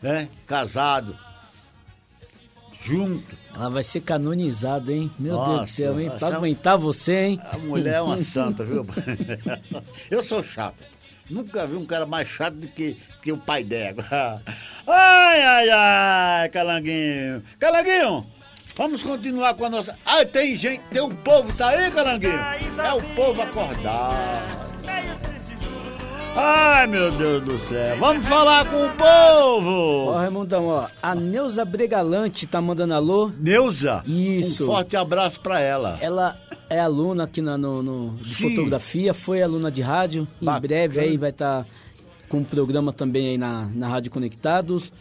[0.00, 0.28] né?
[0.46, 1.16] Casado,
[2.82, 3.36] junto.
[3.54, 5.10] Ela vai ser canonizada, hein?
[5.18, 6.10] Meu Deus do Nossa, céu, hein?
[6.18, 7.40] Pra aguentar você, hein?
[7.52, 8.86] A mulher é uma santa, viu?
[10.10, 10.82] Eu sou chato.
[11.28, 14.04] Nunca vi um cara mais chato do que, que o pai d'égua.
[14.86, 17.42] Ai, ai, ai, Calanguinho.
[17.58, 18.26] Calanguinho,
[18.76, 19.96] Vamos continuar com a nossa.
[20.04, 22.34] Ah, tem gente, tem um povo, tá aí, Caranguinho?
[22.34, 24.63] É o povo acordado.
[26.36, 27.96] Ai, meu Deus do céu.
[27.98, 30.06] Vamos falar com o povo.
[30.10, 30.86] Ó, Raimundão, ó.
[31.02, 33.30] A Neuza Bregalante tá mandando alô.
[33.38, 34.02] Neuza?
[34.06, 34.64] Isso.
[34.64, 35.96] Um forte abraço pra ela.
[36.00, 36.36] Ela
[36.68, 38.50] é aluna aqui na, no, no- de Sim.
[38.50, 40.26] fotografia, foi aluna de rádio.
[40.42, 40.60] Em Bacana.
[40.66, 41.64] breve aí vai estar
[42.28, 44.92] com um programa também aí na, na Rádio Conectados.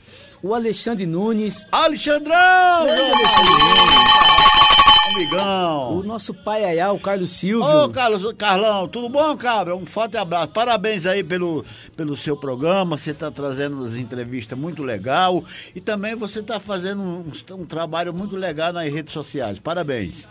[0.43, 1.65] O Alexandre Nunes.
[1.71, 2.85] Alexandrão!
[2.85, 4.62] Grande Alexandre.
[5.11, 5.97] Amigão.
[5.97, 7.67] O nosso pai Ayá, o Carlos Silvio.
[7.67, 9.75] Ô, Carlos, Carlão, tudo bom, cabra?
[9.75, 10.53] Um forte abraço.
[10.53, 12.97] Parabéns aí pelo, pelo seu programa.
[12.97, 15.43] Você está trazendo umas entrevistas muito legal.
[15.75, 19.59] E também você está fazendo um, um trabalho muito legal nas redes sociais.
[19.59, 20.25] Parabéns.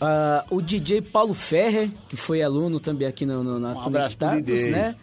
[0.00, 4.66] Ah, o DJ Paulo Ferrer, que foi aluno também aqui no, no, na Um Conectados,
[4.66, 4.94] né?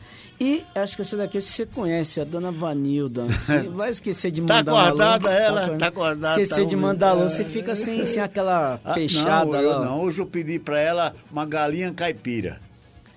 [0.43, 3.27] E acho que essa daqui você conhece, a dona Vanilda.
[3.29, 4.79] Você vai esquecer de Tá mandar alô.
[4.87, 8.93] acordada ela, tá acordada, Esquecer tá de mandar alô, você fica sem, sem aquela Ah,
[8.95, 9.85] peixada não, eu lá.
[9.85, 10.01] não.
[10.01, 12.59] Hoje eu pedi pra ela uma galinha caipira.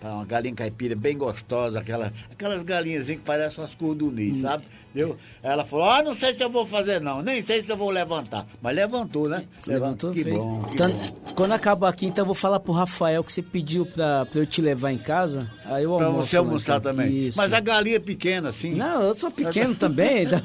[0.05, 3.77] Tá, Uma galinha caipira bem gostosa, aquela, aquelas galinhas que parecem umas Hum.
[3.79, 4.63] cordunis, sabe?
[4.95, 5.17] Deu?
[5.43, 7.89] Ela falou, ah, não sei se eu vou fazer não, nem sei se eu vou
[7.89, 8.45] levantar.
[8.61, 9.45] Mas levantou, né?
[9.67, 10.37] Levantou, que fez.
[10.39, 10.63] bom.
[10.65, 11.33] que Então, bom.
[11.35, 14.47] quando acabar aqui, então eu vou falar pro Rafael que você pediu pra, pra eu
[14.47, 15.51] te levar em casa.
[15.65, 16.93] Aí eu Pra almoço você lá, almoçar então.
[16.93, 17.27] também.
[17.29, 17.39] Isso.
[17.39, 18.75] Mas a galinha é pequena, assim.
[18.75, 20.27] Não, eu sou pequeno também.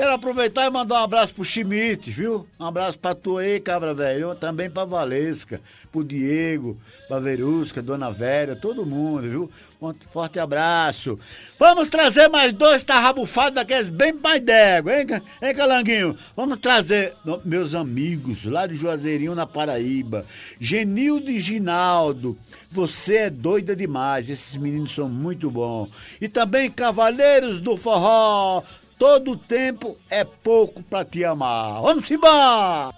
[0.00, 2.46] Quero aproveitar e mandar um abraço pro Schmidt, viu?
[2.58, 4.34] Um abraço pra tu aí, cabra velho.
[4.34, 5.60] Também pra Valesca,
[5.92, 6.74] pro Diego,
[7.06, 9.50] pra Verusca, Dona Vera, todo mundo, viu?
[9.78, 11.20] Um forte abraço.
[11.58, 15.06] Vamos trazer mais dois tarrabufados daqueles bem pai d'égua, hein,
[15.42, 16.16] hein, Calanguinho?
[16.34, 17.12] Vamos trazer
[17.44, 20.24] meus amigos lá de Juazeirinho, na Paraíba.
[20.58, 22.38] Genildo e Ginaldo.
[22.72, 25.90] Você é doida demais, esses meninos são muito bons.
[26.20, 28.62] E também Cavaleiros do Forró.
[29.00, 31.80] Todo tempo é pouco pra te amar.
[31.80, 32.92] Vamos embora!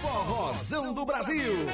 [0.00, 1.66] Forrozão do Brasil.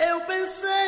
[0.00, 0.83] Eu pensei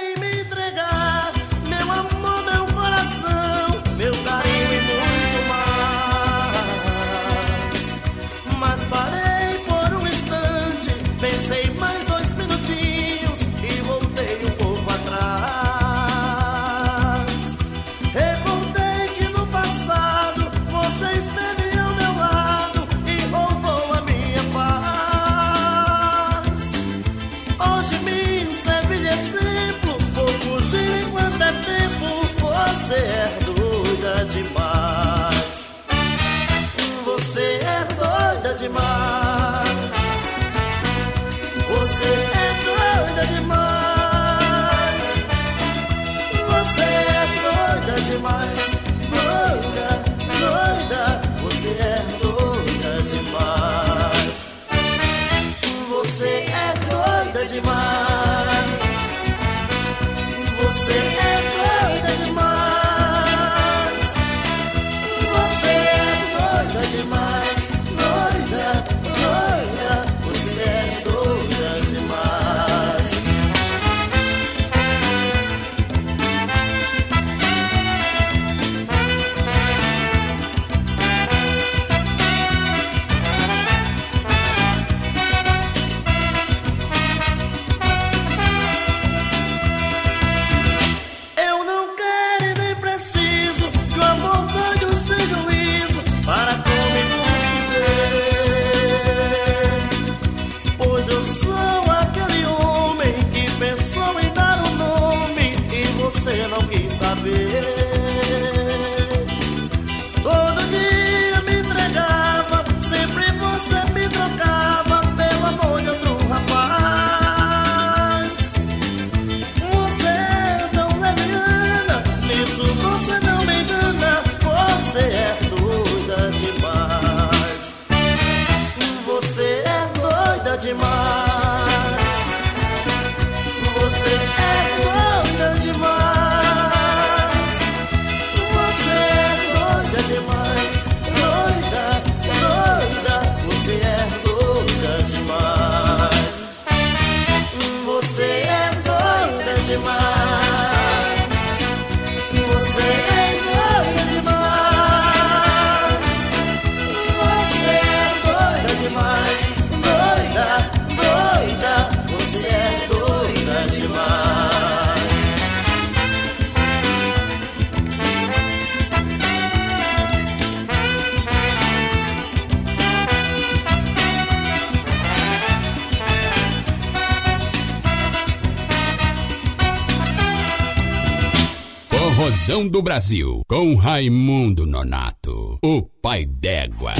[182.76, 186.92] do Brasil, com Raimundo Nonato, o pai d'égua.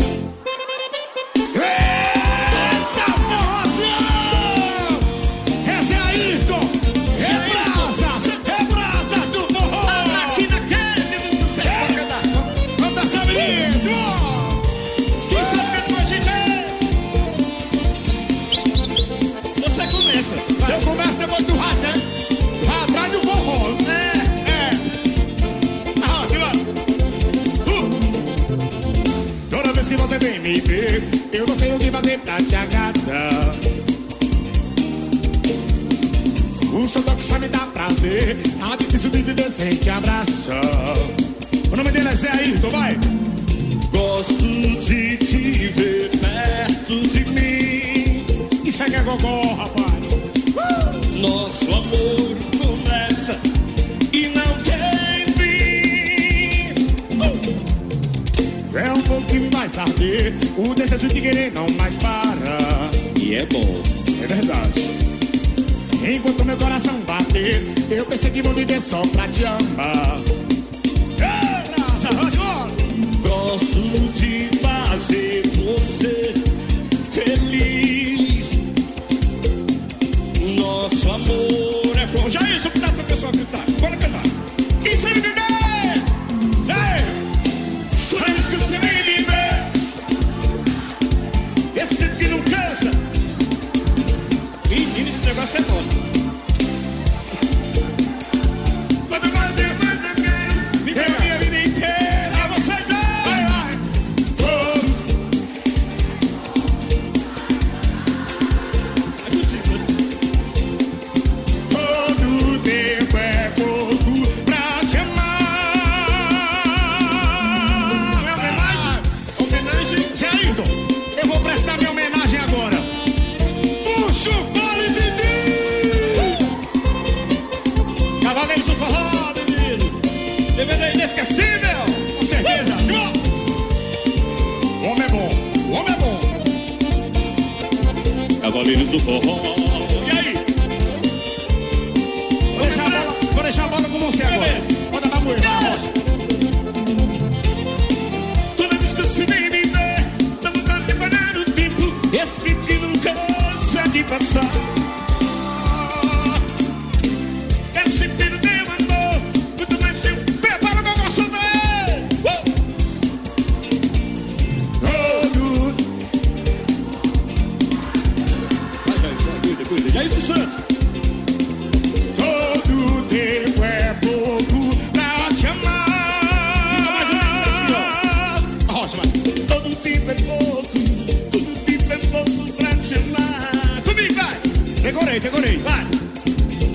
[185.23, 185.87] Segurei, vai!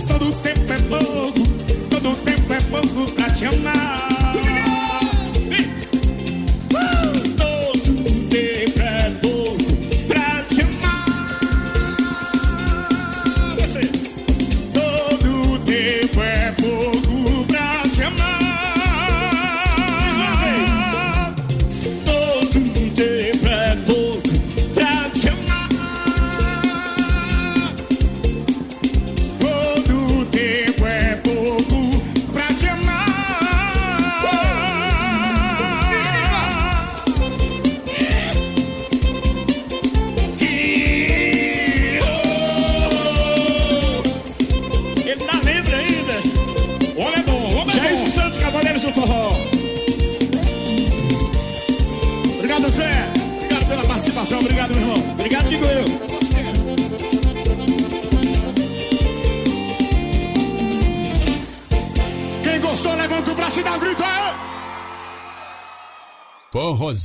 [0.08, 1.48] Todo tempo é pouco,
[1.92, 3.81] todo tempo é pouco pra te amar.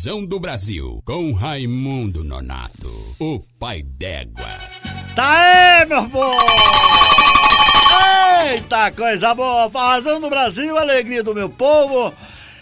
[0.06, 4.46] Visão do Brasil, com Raimundo Nonato, o pai d'égua.
[5.16, 6.46] Tá aí, meu povo!
[8.48, 9.68] Eita, coisa boa!
[9.68, 12.14] Razão do Brasil, alegria do meu povo!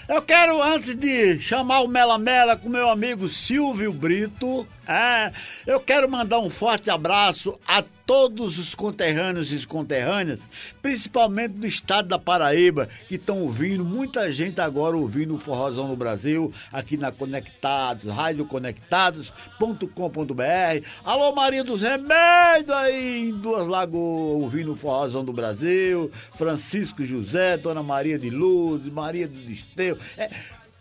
[0.08, 5.30] Eu quero, antes de chamar o Mela Mela com meu amigo Silvio Brito, é,
[5.66, 10.40] eu quero mandar um forte abraço a todos os conterrâneos e conterrâneas,
[10.82, 15.96] principalmente do estado da Paraíba, que estão ouvindo, muita gente agora ouvindo o Forrozão no
[15.96, 20.86] Brasil, aqui na Conectados, radioconectados.com.br.
[21.04, 27.56] Alô, Maria dos Remédios aí em Duas Lagoas, ouvindo o Forrozão do Brasil, Francisco José,
[27.56, 29.98] Dona Maria de Luz, Maria do Desteu.
[30.16, 30.30] É,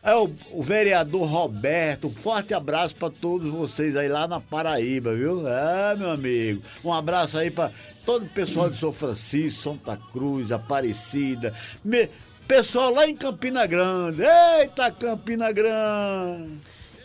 [0.04, 2.08] é o, o vereador Roberto.
[2.08, 5.48] Um forte abraço para todos vocês aí lá na Paraíba, viu?
[5.48, 6.62] É, meu amigo.
[6.84, 7.72] Um abraço aí para
[8.06, 11.54] todo o pessoal de São Francisco, Santa Cruz, Aparecida.
[11.84, 12.10] Me-
[12.48, 14.22] pessoal lá em Campina Grande.
[14.60, 16.52] Eita, Campina Grande!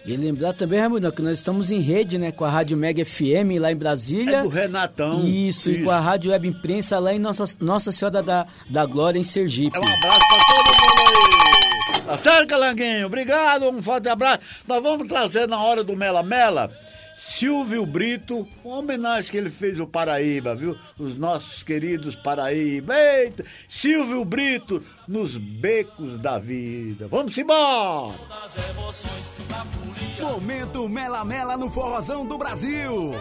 [0.05, 3.61] E lembrar também, Raimundo, que nós estamos em rede, né, com a Rádio Mega FM
[3.61, 4.38] lá em Brasília.
[4.38, 5.24] É do Renatão.
[5.26, 9.18] Isso, e com a Rádio Web Imprensa lá em Nossa, Nossa Senhora da, da Glória,
[9.18, 9.76] em Sergipe.
[9.76, 11.88] É um abraço para todo mundo aí.
[12.09, 13.07] Tá certo, Calanguinho?
[13.07, 14.41] Obrigado, um forte abraço.
[14.67, 16.71] Nós vamos trazer na hora do Mela Mela.
[17.19, 20.75] Silvio Brito, uma homenagem que ele fez ao Paraíba, viu?
[20.99, 22.95] Os nossos queridos Paraíba.
[22.99, 23.45] Eita!
[23.69, 27.09] Silvio Brito nos becos da vida.
[27.09, 28.15] Vamos embora!
[30.19, 33.13] Momento Mela Mela no Forrozão do Brasil.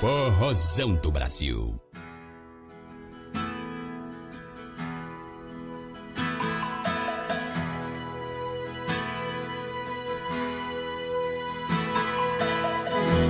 [0.00, 1.83] Forrozão do Brasil.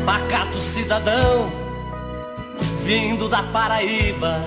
[0.05, 1.51] Pacato cidadão,
[2.85, 4.41] vindo da Paraíba.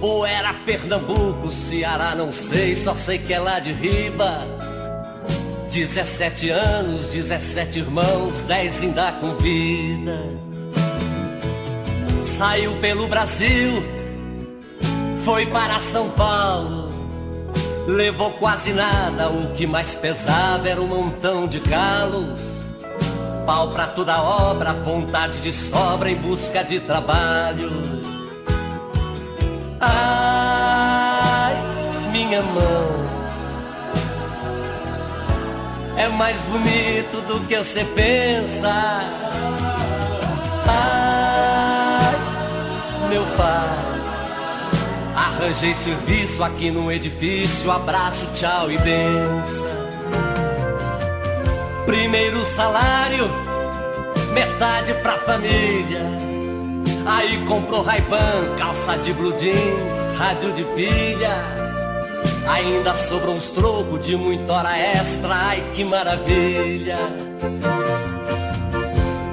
[0.00, 4.46] Ou era Pernambuco, Ceará, não sei, só sei que é lá de riba.
[5.70, 10.28] 17 anos, 17 irmãos, 10 ainda com vida.
[12.38, 13.82] Saiu pelo Brasil,
[15.24, 16.94] foi para São Paulo.
[17.88, 22.55] Levou quase nada, o que mais pesava era um montão de calos.
[23.46, 27.70] Pau pra toda obra, vontade de sobra em busca de trabalho.
[29.80, 31.54] Ai,
[32.10, 33.06] minha mão
[35.96, 38.68] é mais bonito do que você pensa.
[40.66, 42.16] Ai,
[43.08, 43.78] meu pai,
[45.14, 47.70] arranjei serviço aqui no edifício.
[47.70, 49.85] Abraço, tchau e benção.
[51.86, 53.30] Primeiro salário,
[54.34, 56.02] metade pra família.
[57.06, 61.30] Aí comprou Ray-Ban, calça de blue jeans, rádio de pilha.
[62.48, 66.98] Ainda sobrou uns trocos de muita hora extra, ai que maravilha.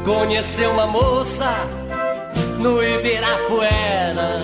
[0.06, 1.52] Conheceu uma moça
[2.60, 4.42] no Ibirapuera.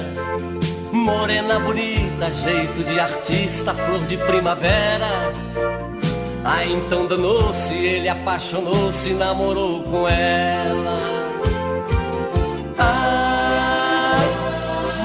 [0.92, 5.32] Morena bonita, jeito de artista, flor de primavera.
[6.52, 10.98] Aí então danou-se, ele apaixonou-se, namorou com ela.
[12.76, 14.28] Ai,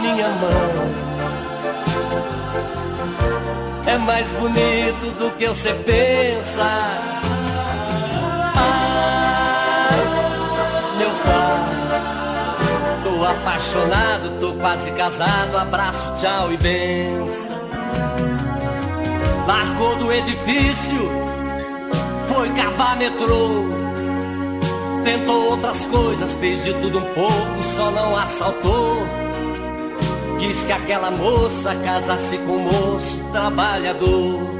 [0.01, 0.85] minha mão
[3.87, 6.65] é mais bonito do que você pensa.
[8.57, 9.99] Ai,
[10.97, 12.01] meu pai,
[13.05, 15.59] tô apaixonado, tô quase casado.
[15.59, 17.55] Abraço, tchau e benção.
[19.47, 21.24] Largou do edifício,
[22.35, 23.65] foi cavar metrô.
[25.05, 29.07] Tentou outras coisas, fez de tudo um pouco, só não assaltou.
[30.39, 34.51] Quis que aquela moça casasse com um moço trabalhador.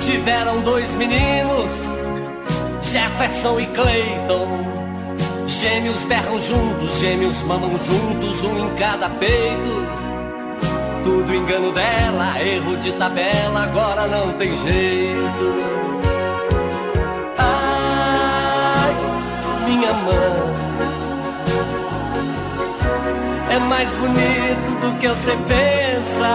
[0.00, 1.72] Tiveram dois meninos,
[2.84, 4.72] Jefferson e Clayton.
[5.48, 10.11] Gêmeos berram juntos, gêmeos mamam juntos, um em cada peito.
[11.04, 15.82] Tudo engano dela, erro de tabela, agora não tem jeito.
[17.38, 18.94] Ai,
[19.66, 20.52] minha mãe
[23.50, 26.28] é mais bonito do que você pensa.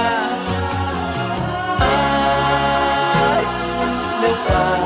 [1.80, 3.44] Ai,
[4.22, 4.82] meu pai,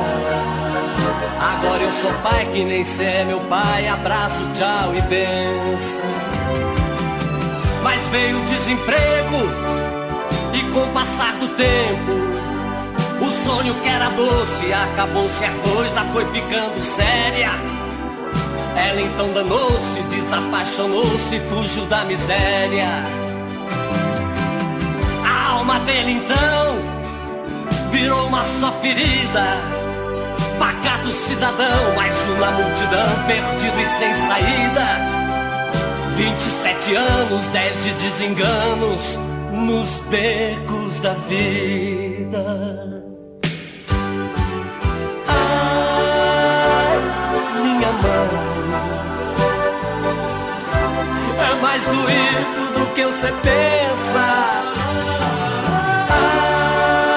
[1.40, 3.88] agora eu sou pai que nem cê é meu pai.
[3.88, 6.81] Abraço, tchau e benção.
[7.84, 9.38] Mas veio o desemprego
[10.54, 12.12] e com o passar do tempo,
[13.22, 17.52] o sonho que era doce acabou-se a coisa, foi ficando séria.
[18.76, 22.88] Ela então danou-se, desapaixonou-se, fugiu da miséria.
[25.26, 26.80] A alma dele então
[27.92, 29.58] virou uma só ferida.
[30.58, 35.21] Pacato cidadão, mais uma multidão, perdido e sem saída.
[36.22, 39.18] 27 anos, 10 de desenganos
[39.52, 42.46] nos becos da vida.
[45.28, 47.00] Ai,
[47.64, 48.28] minha mão,
[51.40, 54.26] é mais doído do que você pensa.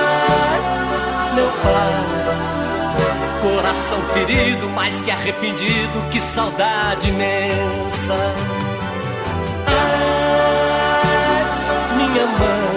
[0.00, 0.60] Ai,
[1.34, 1.96] meu pai,
[3.42, 8.63] coração ferido, mais que arrependido, que saudade imensa.
[12.26, 12.68] Mãe,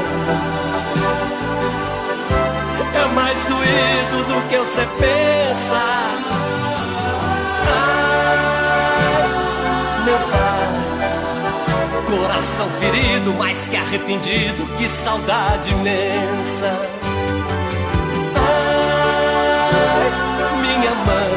[2.96, 5.82] é mais doído do que você pensa.
[7.70, 9.28] Ai,
[10.06, 10.68] meu pai,
[12.08, 16.72] coração ferido, mais que arrependido, que saudade imensa.
[18.36, 20.10] Ai,
[20.62, 21.34] minha mãe,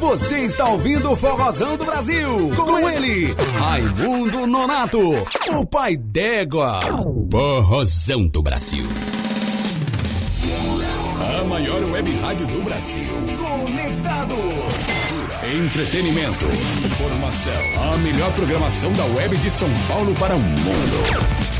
[0.00, 2.50] Você está ouvindo o Forrozão do Brasil.
[2.56, 6.80] Com ele, Raimundo Nonato, o pai d'égua.
[7.30, 8.84] Forrozão do Brasil.
[11.38, 13.12] A maior web rádio do Brasil.
[13.36, 14.34] Conectado.
[15.44, 16.46] Entretenimento.
[16.86, 17.92] Informação.
[17.92, 21.59] A melhor programação da web de São Paulo para o mundo.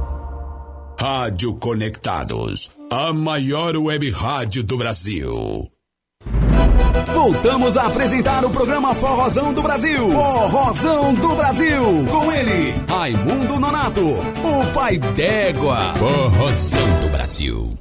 [1.01, 5.67] Rádio Conectados, a maior web rádio do Brasil.
[7.11, 10.11] Voltamos a apresentar o programa Forrozão do Brasil.
[10.11, 11.81] Forrozão do Brasil.
[12.07, 15.95] Com ele, Raimundo Nonato, o pai d'égua.
[15.97, 17.75] Forrozão do Brasil.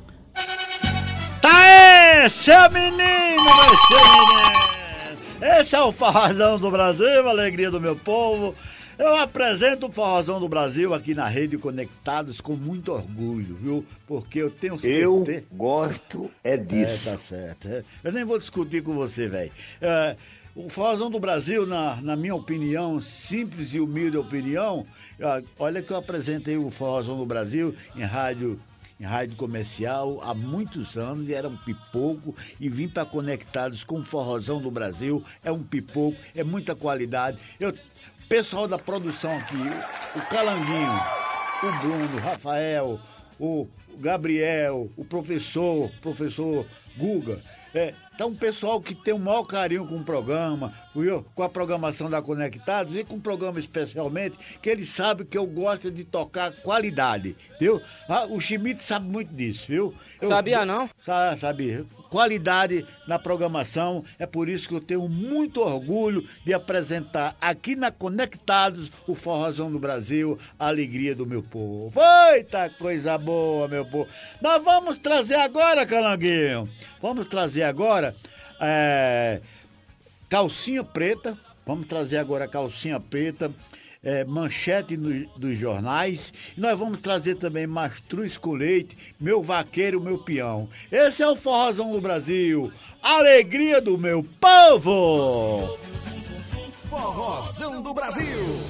[1.43, 5.61] Tá aí, seu menino, meu seu menino.
[5.61, 8.55] Esse é o Forrozão do Brasil, a alegria do meu povo.
[9.01, 13.87] Eu apresento o Forrozão do Brasil aqui na Rede Conectados com muito orgulho, viu?
[14.07, 15.47] Porque eu tenho Eu certeza...
[15.53, 17.09] gosto é disso.
[17.09, 17.69] É, tá certo.
[17.69, 17.83] é.
[18.05, 19.51] Eu nem vou discutir com você, velho.
[19.81, 20.17] É,
[20.55, 24.85] o Forrozão do Brasil, na, na minha opinião, simples e humilde opinião,
[25.19, 28.61] ó, olha que eu apresentei o Forrozão do Brasil em rádio
[29.01, 34.01] em rádio comercial há muitos anos e era um pipoco e vim para Conectados com
[34.01, 37.39] o Forrozão do Brasil, é um pipoco, é muita qualidade.
[37.59, 37.73] Eu
[38.31, 39.57] pessoal da produção aqui,
[40.17, 41.01] o, Calanguinho,
[41.65, 43.01] o Bruno, o Rafael,
[43.41, 43.69] o
[43.99, 46.65] Gabriel, o professor, professor
[46.97, 47.41] Guga.
[47.75, 50.71] É, tá um pessoal que tem o maior carinho com o programa,
[51.35, 55.47] com a programação da Conectados e com o programa especialmente, que eles sabem que eu
[55.47, 57.81] gosto de tocar qualidade, viu?
[58.07, 59.95] Ah, o Schmidt sabe muito disso, viu?
[60.21, 60.91] Eu- Sabia não?
[61.03, 61.85] Sa- Sabia.
[62.11, 67.91] Qualidade na programação, é por isso que eu tenho muito orgulho de apresentar aqui na
[67.91, 71.93] Conectados o Forrozão do Brasil, a alegria do meu povo.
[72.35, 74.09] Eita coisa boa, meu povo.
[74.43, 76.69] Nós vamos trazer agora, Calanguinho,
[77.01, 78.10] vamos trazer agora
[78.61, 79.41] é,
[80.29, 81.37] calcinha preta,
[81.67, 83.51] vamos trazer agora calcinha preta,
[84.03, 86.33] é, manchete no- dos jornais.
[86.57, 90.69] E nós vamos trazer também mastruz com leite, meu vaqueiro, meu peão.
[90.91, 95.77] Esse é o Forrozão do Brasil, alegria do meu povo!
[96.89, 98.61] Forrozão do Brasil.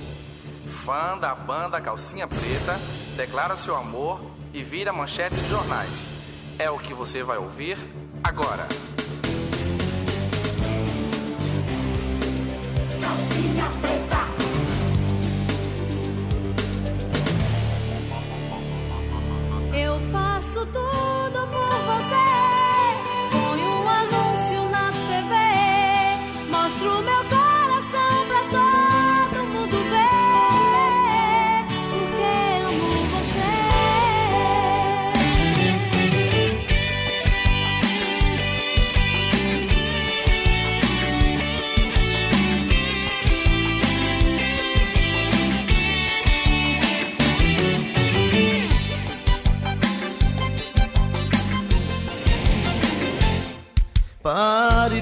[0.84, 2.78] Fã da banda Calcinha Preta,
[3.16, 4.20] declara seu amor
[4.52, 6.06] e vira manchete de jornais.
[6.58, 7.76] É o que você vai ouvir
[8.24, 8.66] agora.
[19.72, 21.69] Eu faço tudo por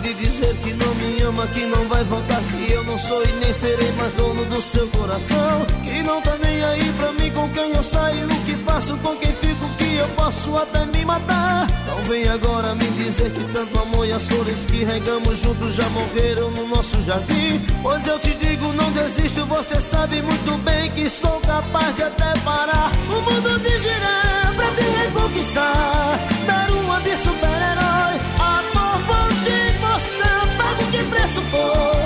[0.00, 3.32] de dizer que não me ama, que não vai voltar, que eu não sou e
[3.44, 5.66] nem serei mais dono do seu coração.
[5.82, 9.16] Que não tá nem aí pra mim com quem eu saio, o que faço, com
[9.16, 11.66] quem fico, que eu posso até me matar.
[11.86, 15.88] Não vem agora me dizer que tanto amor e as flores que regamos juntos já
[15.90, 17.60] morreram no nosso jardim.
[17.82, 22.38] Pois eu te digo, não desisto, você sabe muito bem que sou capaz de até
[22.40, 26.18] parar o mundo de girar pra te reconquistar.
[26.46, 27.37] Dar uma de super-herói,
[31.38, 31.97] merciful.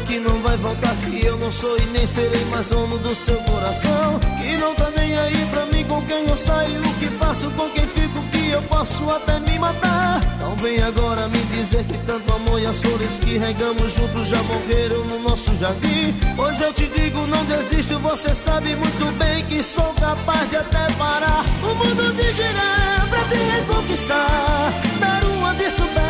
[0.00, 3.36] Que não vai voltar, que eu não sou e nem serei mais dono do seu
[3.42, 4.18] coração.
[4.40, 7.68] Que não tá nem aí pra mim com quem eu saio, o que faço, com
[7.70, 10.20] quem fico, que eu posso até me matar.
[10.40, 14.42] Não vem agora me dizer que tanto amor e as flores que regamos juntos já
[14.44, 16.14] morreram no nosso jardim.
[16.36, 20.92] Pois eu te digo, não desisto, você sabe muito bem que sou capaz de até
[20.94, 24.72] parar o mundo de girar pra te reconquistar.
[25.00, 26.01] Dar uma de super-herói,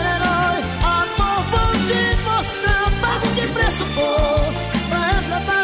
[3.73, 3.85] pago
[4.73, 5.62] que preço for, pra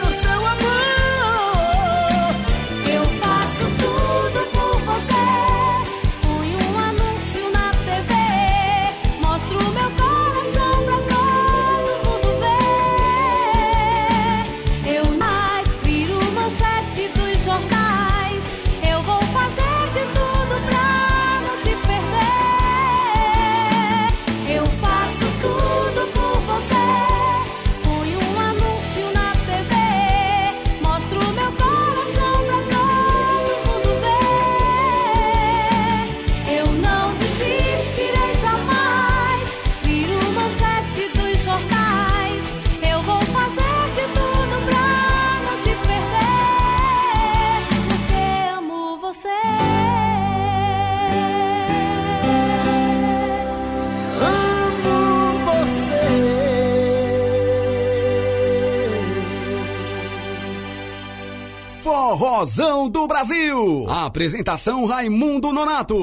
[62.39, 63.91] Forrozão do Brasil.
[63.91, 65.97] Apresentação Raimundo Nonato.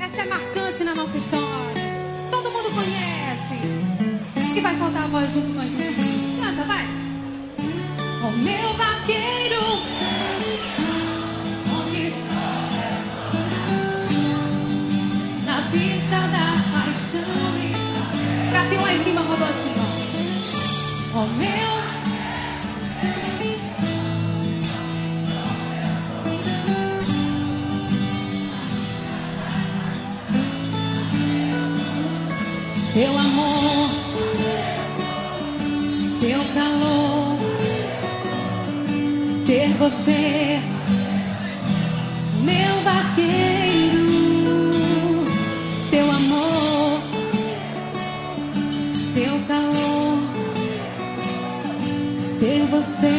[0.00, 1.94] Essa é marcante na nossa história.
[2.32, 4.56] Todo mundo conhece.
[4.56, 6.40] E vai soltar a voz junto com a gente.
[6.40, 6.84] Canta, vai.
[8.24, 9.60] O meu vaqueiro.
[15.44, 17.22] Na pista da paixão.
[18.50, 19.74] Pra cima lá em cima, rodou assim,
[21.14, 21.20] ó.
[21.20, 21.77] O meu.
[32.98, 33.90] Teu amor,
[36.20, 37.38] teu calor,
[39.46, 40.60] ter você,
[42.42, 44.08] meu vaqueiro,
[45.92, 47.00] teu amor,
[49.14, 50.18] teu calor,
[52.40, 53.17] ter você,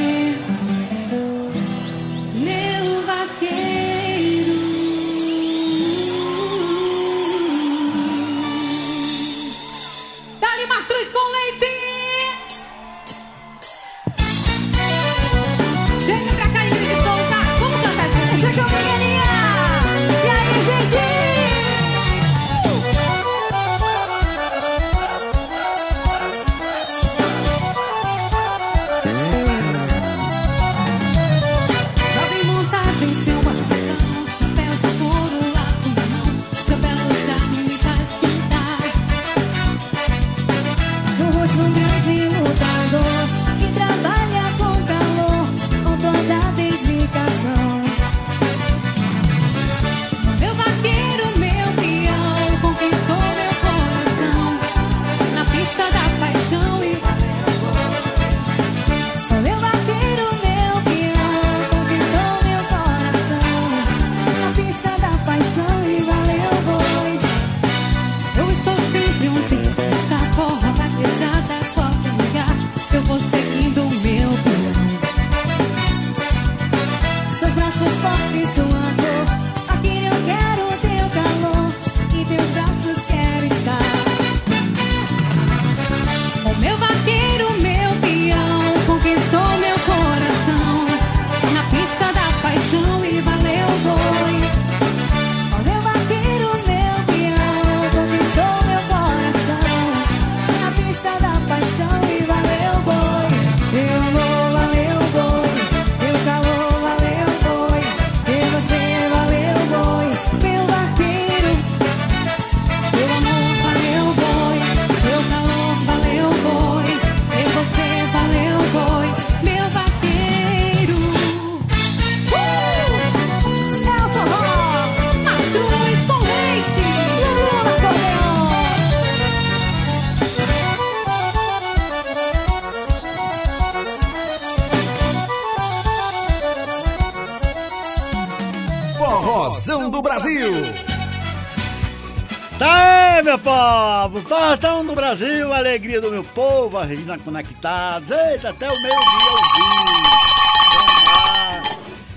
[143.40, 144.22] povo!
[144.22, 148.10] Forrozão do Brasil, alegria do meu povo, a Regina Conectados.
[148.10, 149.00] Eita, até o meio-dia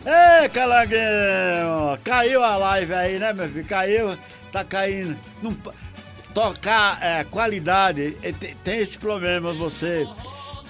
[0.05, 0.43] vi.
[0.43, 1.99] Ei, Calanguinho!
[2.05, 3.65] Caiu a live aí, né, meu filho?
[3.65, 4.19] Caiu,
[4.53, 5.17] tá caindo.
[5.43, 5.57] Não,
[6.35, 8.17] tocar é, qualidade,
[8.65, 10.07] tem esse problema, você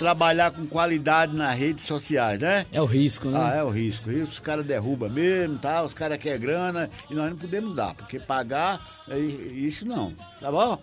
[0.03, 2.67] trabalhar com qualidade nas redes sociais, né?
[2.73, 3.39] É o risco, né?
[3.41, 4.11] Ah, é o risco.
[4.11, 5.83] Isso os caras derrubam mesmo, tá?
[5.83, 10.51] Os caras querem grana e nós não podemos dar, porque pagar, é isso não, tá
[10.51, 10.77] bom?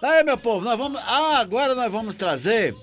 [0.00, 1.00] Tá aí, meu povo, nós vamos.
[1.04, 2.74] Ah, agora nós vamos trazer.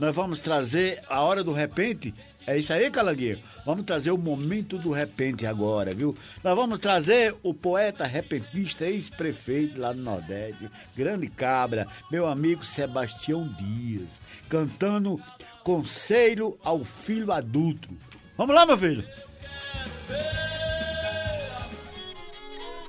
[0.00, 2.12] Nós vamos trazer a hora do repente.
[2.46, 3.38] É isso aí, Calanguinho?
[3.64, 6.16] Vamos trazer o momento do repente agora, viu?
[6.42, 13.48] Nós vamos trazer o poeta repentista, ex-prefeito lá no Nordeste, grande cabra, meu amigo Sebastião
[13.48, 14.08] Dias,
[14.48, 15.20] cantando
[15.62, 17.88] Conselho ao Filho Adulto.
[18.36, 19.04] Vamos lá, meu filho?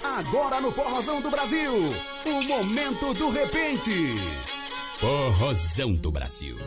[0.04, 1.74] Agora no Forrozão do Brasil,
[2.26, 3.92] o momento do repente.
[5.00, 6.58] Forrozão do Brasil.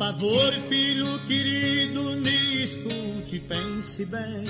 [0.00, 4.46] Favor, filho querido, me escute pense bem.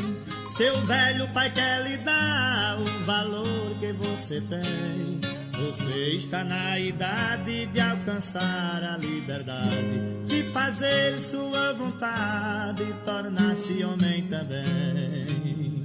[0.46, 5.20] Seu velho pai quer lhe dar o valor que você tem.
[5.66, 14.28] Você está na idade de alcançar a liberdade, de fazer sua vontade e tornar-se homem
[14.28, 15.82] também.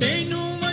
[0.00, 0.24] Tem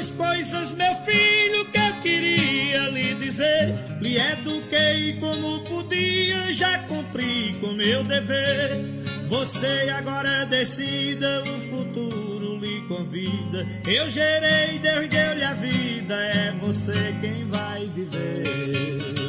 [0.04, 3.74] umas coisas, meu filho, que eu queria lhe dizer.
[4.02, 9.04] Lhe eduquei como podia, já cumpri com meu dever.
[9.28, 13.66] Você agora decida, o futuro lhe convida.
[13.88, 19.23] Eu gerei, Deus deu-lhe a vida, é você quem vai viver.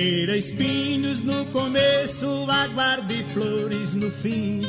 [0.00, 4.62] Queira espinhos no começo, aguarde flores no fim.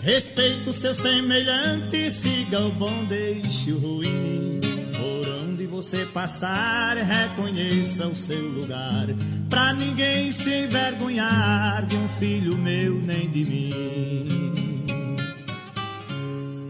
[0.00, 4.60] Respeite o seu semelhante, siga o bom, deixe o ruim.
[4.96, 9.08] Por onde você passar, reconheça o seu lugar.
[9.50, 14.86] Pra ninguém se envergonhar de um filho meu nem de mim.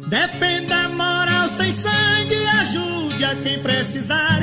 [0.08, 4.40] Defenda a moral sem sangue, ajude a quem precisar.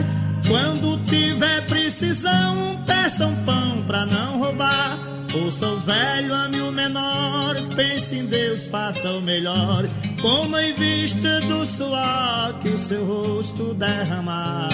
[0.47, 3.64] Quando tiver precisão, peça um pão
[3.95, 4.99] pra não roubar.
[5.41, 9.88] Ouça o velho, ame o menor, pense em Deus, faça o melhor.
[10.22, 14.69] Coma em vista do suor que o seu rosto derramar.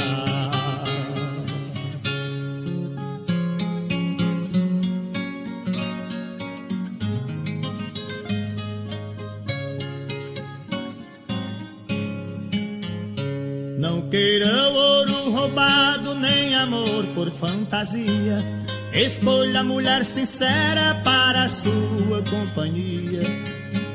[13.77, 18.60] Não queira ouro roubado, nem amor por fantasia.
[18.93, 23.21] Escolha a mulher sincera para a sua companhia.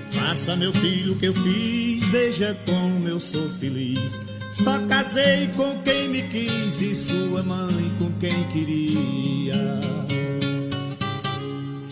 [0.08, 4.18] Faça, meu filho, o que eu fiz, veja como eu sou feliz.
[4.50, 9.80] Só casei com quem me quis e sua mãe com quem queria.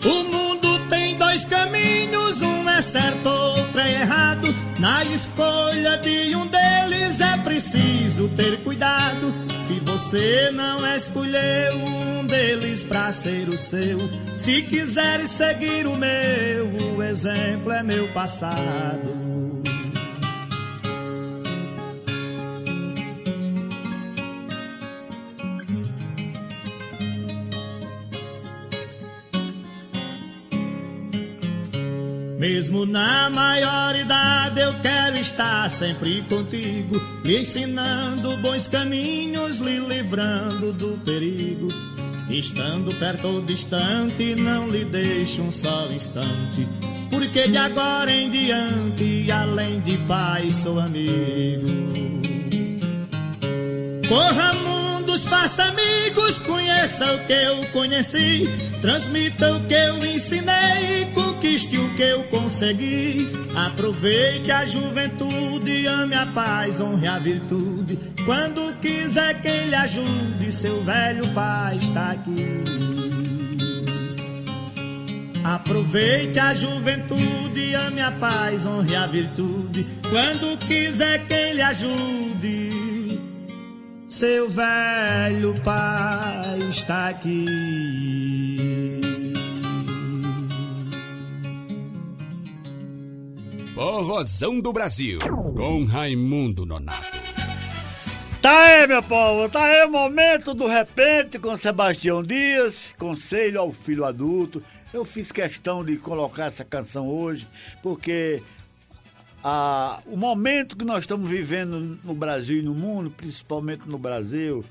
[0.03, 4.47] O mundo tem dois caminhos, um é certo, outro é errado.
[4.79, 9.33] Na escolha de um deles é preciso ter cuidado.
[9.59, 13.97] Se você não escolheu um deles pra ser o seu,
[14.35, 19.34] se quiser seguir o meu, o exemplo é meu passado.
[32.47, 40.71] Mesmo na maior idade eu quero estar sempre contigo, lhe ensinando bons caminhos, lhe livrando
[40.71, 41.67] do perigo.
[42.29, 46.67] Estando perto ou distante, não lhe deixo um só instante,
[47.09, 51.65] porque de agora em diante, além de pai, sou amigo.
[54.07, 54.53] Corra
[55.05, 58.43] mundos, faça amigos, conheça o que eu conheci,
[58.81, 63.31] transmita o que eu ensinei, conquiste o que eu consegui.
[63.55, 67.99] Aproveite a juventude, ame a paz, honre a virtude.
[68.25, 72.63] Quando quiser quem lhe ajude, seu velho pai está aqui.
[75.43, 79.85] Aproveite a juventude, ame a paz, honre a virtude.
[80.09, 82.74] Quando quiser quem lhe ajude,
[84.07, 87.45] seu velho pai está aqui.
[93.73, 95.19] Porrozão do Brasil,
[95.55, 97.15] com Raimundo Nonato.
[98.43, 103.73] Tá aí, meu povo, tá aí o momento do repente com Sebastião Dias, conselho ao
[103.73, 104.61] filho adulto.
[104.93, 107.47] Eu fiz questão de colocar essa canção hoje,
[107.81, 108.41] porque
[109.47, 114.65] a- o momento que nós estamos vivendo no Brasil e no mundo, principalmente no Brasil,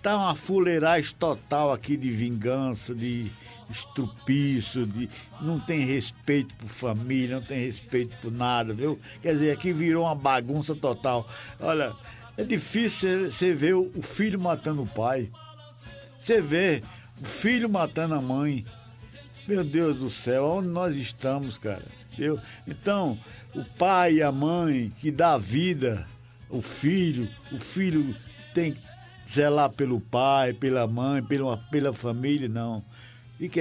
[0.00, 3.28] tá uma fuleiragem total aqui de vingança, de
[3.68, 8.98] estrupiço, de não tem respeito por família, não tem respeito por nada, viu?
[9.20, 11.28] Quer dizer, aqui virou uma bagunça total.
[11.58, 11.92] Olha,
[12.36, 15.28] é difícil você ver o o filho matando o pai.
[16.20, 16.82] Você vê
[17.20, 18.64] o filho matando a mãe.
[19.48, 21.82] Meu Deus do céu, onde nós estamos, cara?
[22.12, 22.38] Entendeu?
[22.68, 23.18] Então,
[23.54, 26.06] o pai e a mãe que dá vida,
[26.48, 28.14] o filho, o filho
[28.54, 28.80] tem que
[29.32, 32.82] zelar pelo pai, pela mãe, pela, pela família, não.
[33.38, 33.60] Fica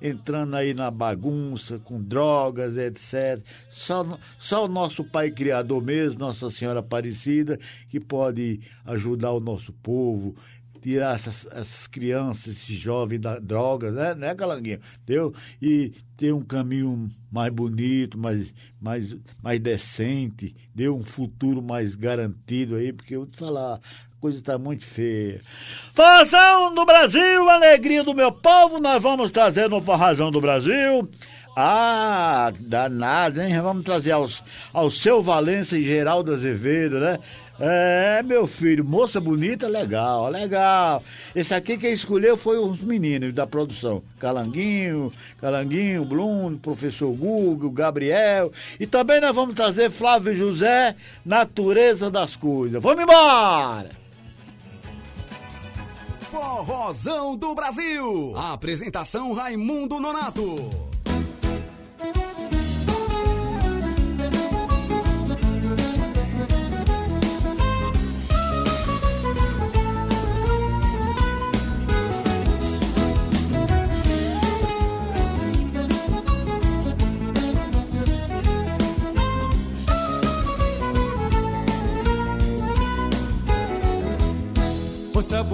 [0.00, 3.44] entrando aí na bagunça, com drogas, etc.
[3.70, 7.58] Só, só o nosso Pai Criador mesmo, Nossa Senhora Aparecida,
[7.90, 10.34] que pode ajudar o nosso povo,
[10.80, 14.80] tirar essas, essas crianças, esses jovens da droga, né, né, Calanguinho?
[15.02, 15.34] Entendeu?
[15.60, 22.76] E ter um caminho mais bonito, mais, mais, mais decente, deu um futuro mais garantido
[22.76, 25.40] aí, porque eu vou te falar, a coisa está muito feia.
[25.94, 31.08] Forrazão do Brasil, alegria do meu povo, nós vamos trazer no Forrazão do Brasil.
[31.56, 33.60] Ah, danado, hein?
[33.60, 34.42] Vamos trazer aos,
[34.72, 37.18] ao seu Valença e Geraldo Azevedo, né?
[37.62, 41.02] É, meu filho, moça bonita, legal, legal.
[41.34, 44.02] Esse aqui quem escolheu foi os meninos da produção.
[44.18, 48.50] Calanguinho, Calanguinho, Bruno, professor Google, Gabriel.
[48.78, 52.82] E também nós vamos trazer Flávio José, Natureza das Coisas.
[52.82, 53.90] Vamos embora!
[56.30, 58.34] Forrozão do Brasil.
[58.36, 60.90] Apresentação Raimundo Nonato.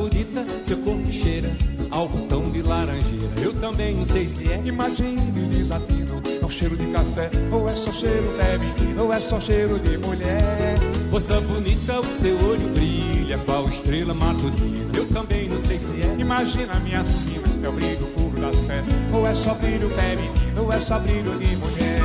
[0.09, 1.51] Bonita, seu corpo cheira
[1.91, 3.27] ao botão de laranjeira.
[3.43, 4.61] Eu também não sei se é.
[4.65, 9.41] Imagine desatino, é um cheiro de café, ou é só cheiro feminino, ou é só
[9.41, 10.79] cheiro de mulher.
[11.11, 14.91] Moça bonita, o seu olho brilha qual estrela matutina.
[14.95, 16.17] Eu também não sei se é.
[16.19, 20.63] Imagina a minha sina, é o brilho puro da fé, ou é só brilho feminino,
[20.63, 22.03] ou é só brilho de mulher.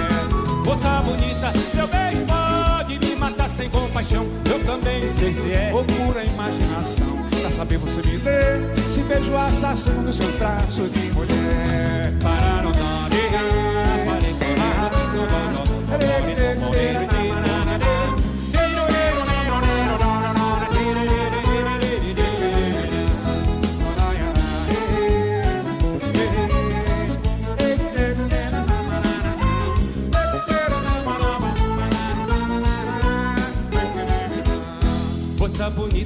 [0.65, 4.25] Moça bonita, seu beijo pode me matar sem compaixão.
[4.49, 5.71] Eu também não sei se é.
[5.73, 8.61] Ou pura imaginação, pra saber você me ler,
[8.91, 12.13] se beijo assassino no seu traço de mulher.
[12.21, 13.11] Pararam Moça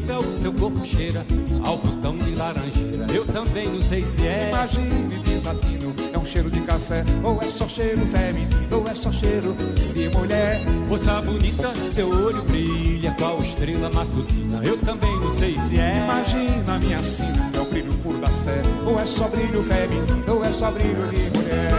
[0.05, 1.25] bonita, o seu corpo cheira
[1.63, 3.07] ao botão de laranjeira.
[3.13, 4.49] Eu também não sei se é.
[4.49, 9.11] Imagine desatino, é um cheiro de café, ou é só cheiro feminino, ou é só
[9.11, 9.55] cheiro
[9.93, 10.61] de mulher.
[10.87, 14.61] Moça bonita, seu olho brilha qual estrela matutina.
[14.63, 16.03] Eu também não sei se é.
[16.03, 20.45] Imagina minha sina, é o brilho puro da fé, ou é só brilho feminino, ou
[20.45, 21.71] é só brilho de mulher.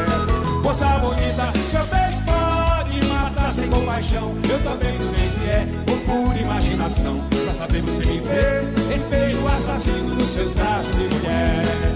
[0.63, 4.35] Moça bonita, seu beijo pode matar sem compaixão.
[4.51, 7.21] Eu também não sei se é pura imaginação.
[7.45, 8.77] Pra saber você me ver,
[9.11, 11.96] beijo assassino nos seus braços de mulher.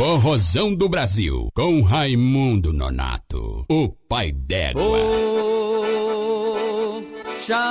[0.00, 4.82] Forrozão do Brasil, com Raimundo Nonato, o pai d'égua.
[4.82, 4.96] Oh,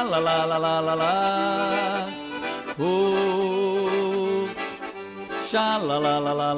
[0.06, 0.45] la.
[2.77, 3.10] Oh,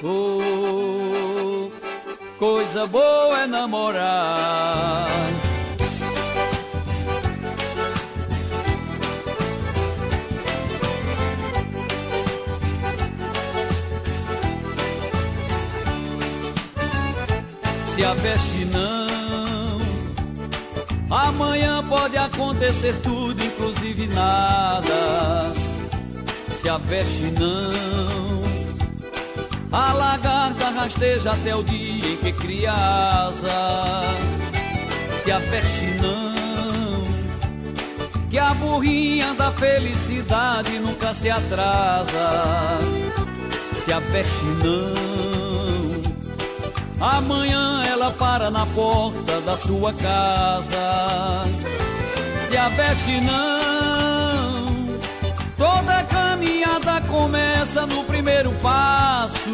[0.04, 1.72] Oh,
[2.38, 5.25] coisa boa é namorar.
[17.96, 19.80] Se a veste não.
[21.10, 25.54] Amanhã pode acontecer tudo, inclusive nada.
[26.50, 28.42] Se a veste não.
[29.72, 34.02] A lagarta rasteja até o dia em que cria asa.
[35.24, 37.06] Se a veste não.
[38.30, 42.78] Que a burrinha da felicidade nunca se atrasa.
[43.72, 45.05] Se a veste não.
[47.00, 51.44] Amanhã ela para na porta da sua casa.
[52.48, 54.86] Se a veste não,
[55.58, 59.52] toda caminhada começa no primeiro passo.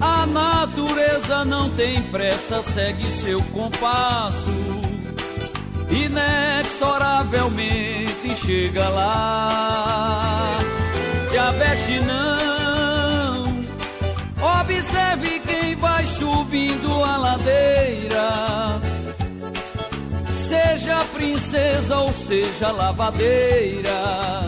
[0.00, 4.50] A natureza não tem pressa, segue seu compasso.
[5.88, 10.56] Inexoravelmente chega lá.
[11.30, 12.42] Se a veste não,
[14.42, 15.21] Observe
[15.74, 18.80] vai subindo a ladeira.
[20.34, 24.40] Seja princesa ou seja lavadeira.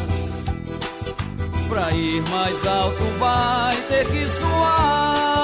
[1.69, 5.44] Pra ir mais alto vai ter que suar.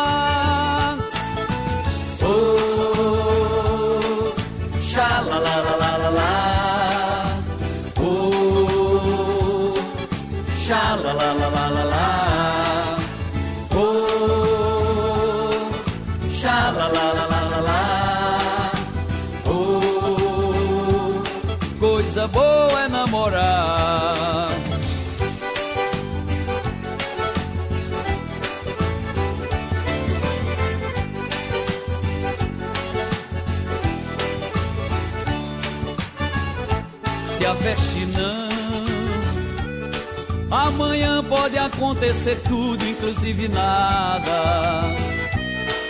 [41.81, 44.83] Acontecer tudo, inclusive nada.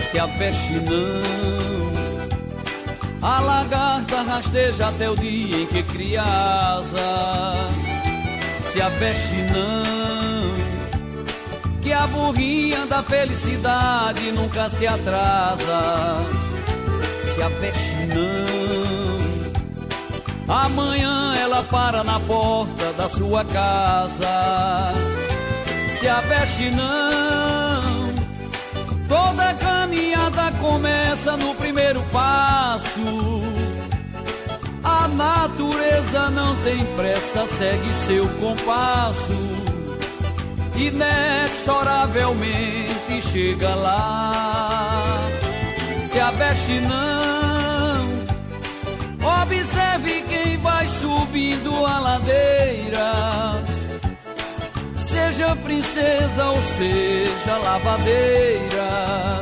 [0.09, 1.91] Se a peste não,
[3.21, 7.55] a lagarta rasteja até o dia em que cria asa.
[8.61, 10.55] Se a peste não,
[11.83, 16.25] que a burrinha da felicidade nunca se atrasa.
[17.35, 19.11] Se a peste não.
[20.47, 25.20] Amanhã ela para na porta da sua casa.
[26.01, 28.15] Se a veste não,
[29.07, 33.43] toda caminhada começa no primeiro passo.
[34.83, 39.37] A natureza não tem pressa, segue seu compasso.
[40.75, 45.03] Inexoravelmente chega lá.
[46.09, 47.21] Se a veste não,
[49.43, 53.70] Observe quem vai subindo a ladeira.
[55.31, 59.39] Seja princesa ou seja lavadeira.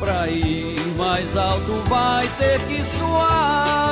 [0.00, 3.89] Pra ir mais alto vai ter que suar.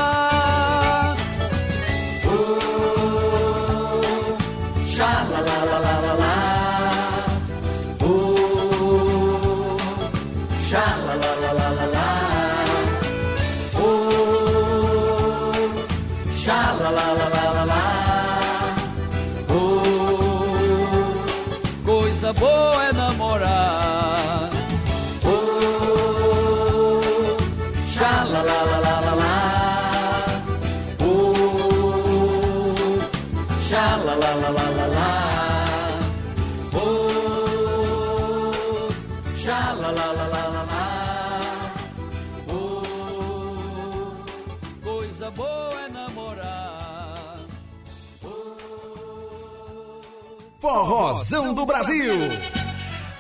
[51.28, 52.14] Forrozão do Brasil.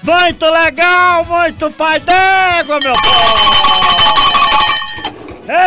[0.02, 3.58] Muito legal, muito pai d'égua, meu povo!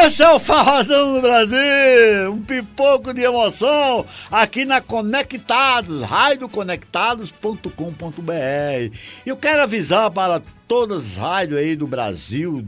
[0.05, 8.95] Esse é o Farrozão do Brasil, um pipoco de emoção aqui na Conectados, radioconectados.com.br.
[9.25, 12.65] E eu quero avisar para todas as rádios aí do Brasil,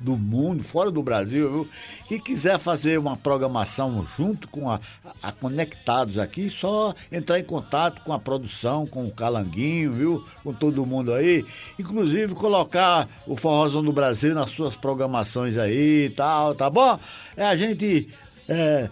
[0.00, 1.68] do mundo, fora do Brasil, viu?
[2.06, 4.80] Que quiser fazer uma programação junto com a,
[5.22, 10.24] a Conectados aqui, só entrar em contato com a produção, com o Calanguinho, viu?
[10.42, 11.44] Com todo mundo aí.
[11.78, 16.98] Inclusive colocar o Forrozão do Brasil nas suas programações aí e tal, tá bom?
[17.36, 18.08] É a gente.
[18.48, 18.88] é,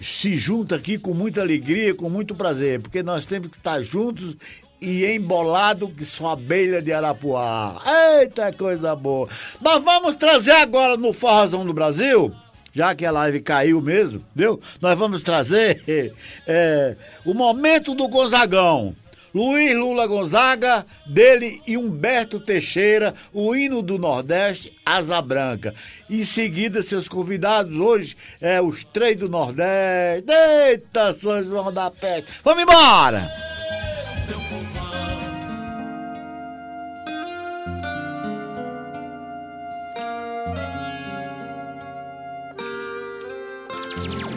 [0.00, 4.36] se junta aqui com muita alegria, com muito prazer, porque nós temos que estar juntos
[4.84, 7.80] e embolado que só abelha de Arapuá.
[8.20, 9.28] Eita coisa boa!
[9.60, 12.32] Nós vamos trazer agora no Forrozão do Brasil,
[12.74, 14.60] já que a live caiu mesmo, viu?
[14.82, 15.82] Nós vamos trazer
[16.46, 16.94] é,
[17.24, 18.94] o momento do Gonzagão.
[19.34, 25.74] Luiz Lula Gonzaga, dele e Humberto Teixeira, o hino do Nordeste, Asa Branca.
[26.08, 30.30] Em seguida, seus convidados hoje é os três do Nordeste.
[30.30, 32.30] Eita, São João da Peste.
[32.44, 33.53] Vamos embora!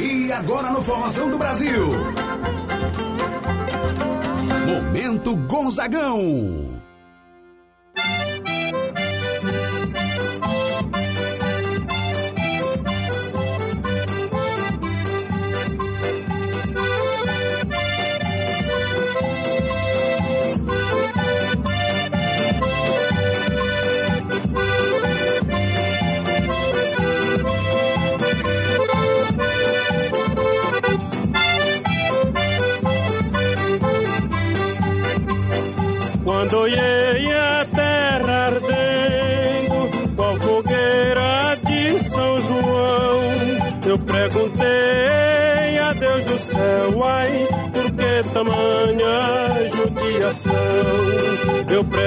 [0.09, 1.85] E agora no Formação do Brasil.
[4.65, 6.76] Momento Gonzagão.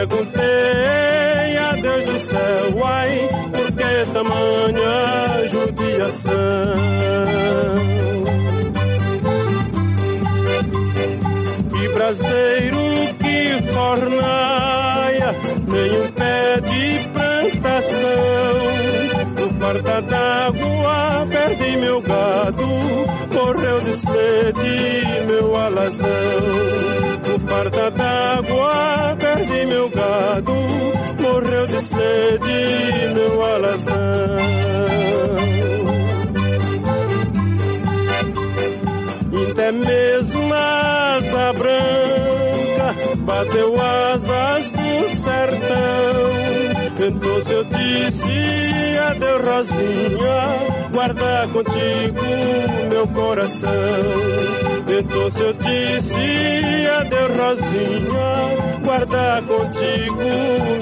[0.07, 6.33] Perguntei a Deus do céu, ai, por que tamanha judiação?
[11.71, 12.79] Que braseiro
[13.21, 15.35] que fornaia,
[15.69, 18.01] nem um pé de plantação.
[19.39, 22.67] No farta d'água perdi meu gado,
[23.35, 27.10] morreu de sede meu alazão.
[27.61, 30.55] No farta d'água perdi meu gado,
[31.21, 33.95] morreu de sede meu alazão.
[39.51, 46.31] Até mesmo a asa branca bateu asas do sertão.
[46.99, 50.41] Então eu disse adeus Rosinha,
[50.95, 52.25] guarda contigo
[52.91, 53.71] meu coração.
[54.89, 60.17] Então eu disse adeus Rosinha, guarda contigo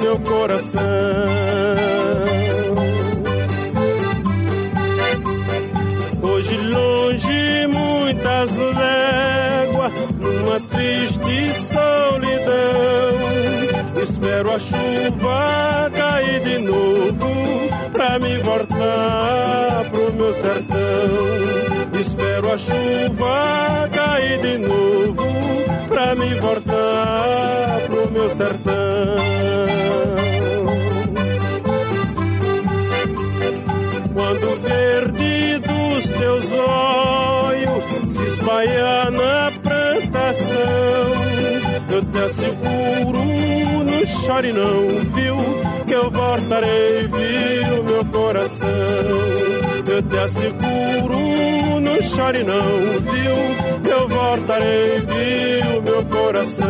[0.00, 0.80] meu coração.
[6.22, 13.08] Hoje longe muitas léguas, numa triste solidão.
[14.02, 17.28] Espero a chuva cair de novo
[17.92, 22.00] pra me voltar pro meu sertão.
[22.00, 29.16] Espero a chuva cair de novo pra me voltar pro meu sertão.
[34.14, 40.58] Quando verde dos teus olhos se espalhar na plantação,
[41.90, 43.24] eu te asseguro,
[43.84, 45.36] não chore não, viu?
[45.84, 49.67] Que eu voltarei, viu, meu coração.
[50.18, 52.64] Eu te asseguro, não chore não,
[53.02, 53.92] viu?
[53.92, 56.66] Eu voltarei, viu, meu coração.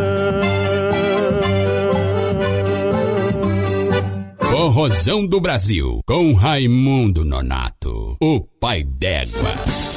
[4.51, 9.88] Corrosão do Brasil, com Raimundo Nonato, o pai d'égua.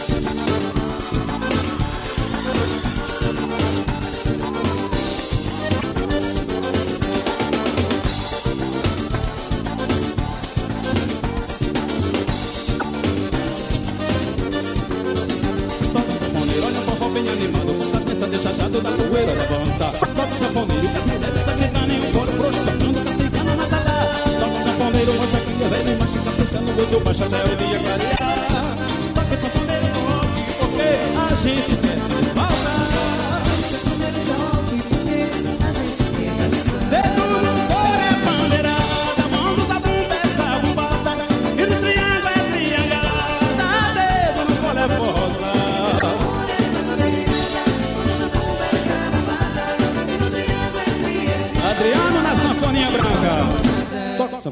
[26.96, 28.76] O do o dia clarear
[29.14, 31.81] Toque sanfoneiro, toque, porque a gente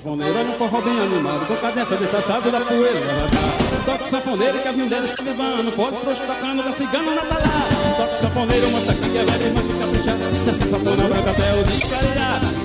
[0.01, 1.47] sanfoneiro, olha um forró bem animado.
[1.47, 3.85] Com cadência deixa chave da poeira levantar.
[3.85, 5.77] Toca sanfoneiro que as mulheres se levando.
[5.77, 7.97] Pode frouxo tocando da cigana na balada.
[7.97, 10.45] Toca sanfoneiro, mostra quem é velho não fica fechado.
[10.45, 12.60] Dessa sanfona branca até o dia clarear.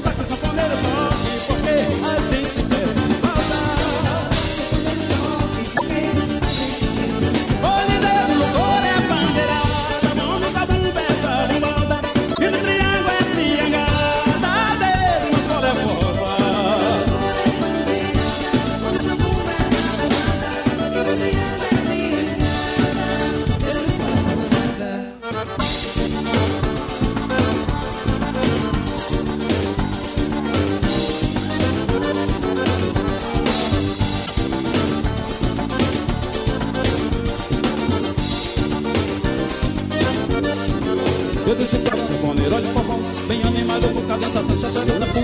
[44.16, 45.15] cabeça baixa, chorando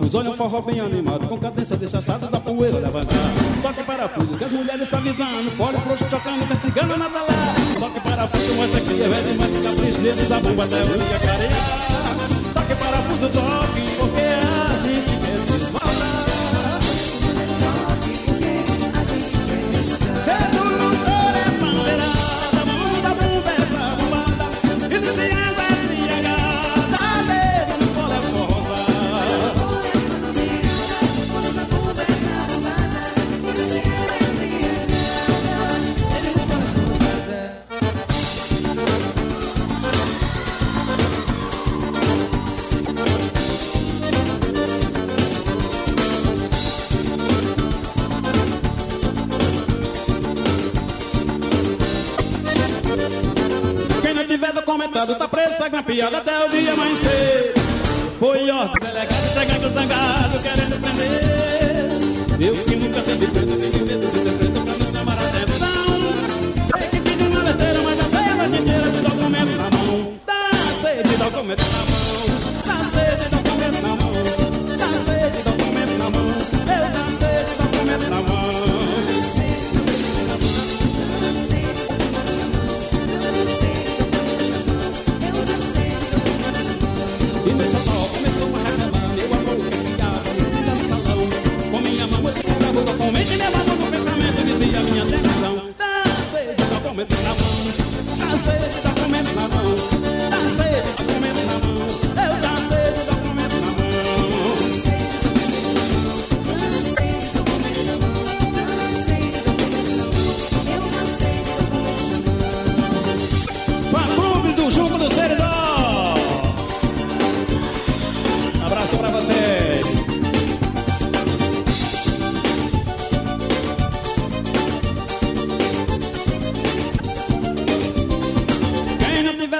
[0.00, 3.16] parafuso, olha um forró bem animado, com cadência deixa da poeira levantar.
[3.62, 6.56] Toque parafuso, que as mulheres tá estão avisando, fora o frouxo tocando, que tá a
[6.56, 7.54] cigana nada lá.
[7.78, 11.39] Toque parafuso, mostra que é velho, mas capricho nesse sabão até hoje é.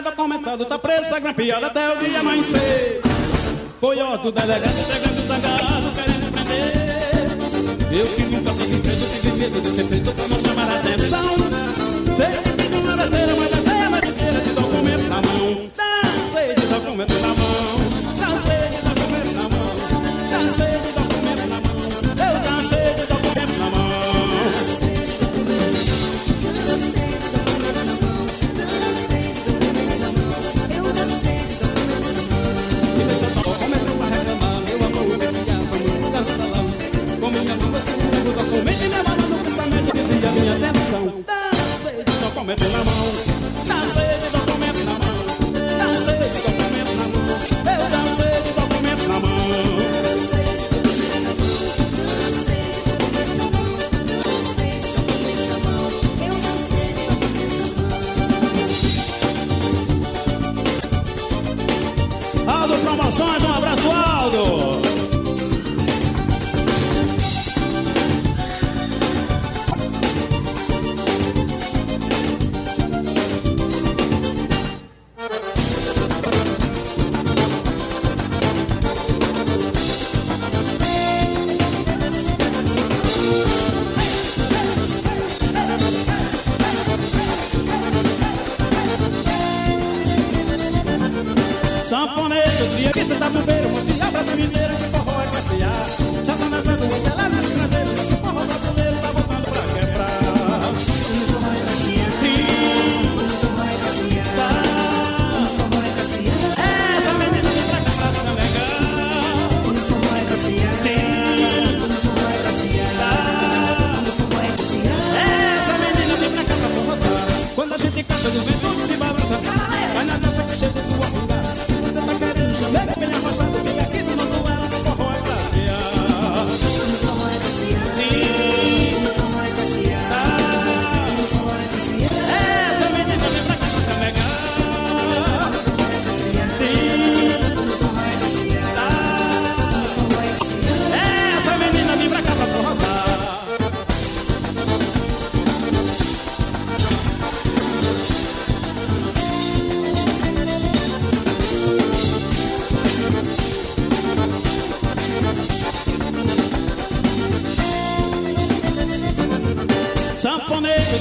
[0.01, 3.03] sendo comentado, tá preso, grampeado até o dia amanhecer.
[3.79, 8.01] Foi outro delegado chegando zangado, querendo prender.
[8.01, 11.37] Eu que nunca tive preso, tive medo de ser preso pra não chamar a atenção.
[12.17, 15.80] Sei que não é besteira, mas essa é a besteira de documento na mão.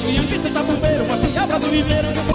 [0.10, 2.29] Sanfoneiro, trianguista, tabubeiro, uma piabra do viveiro,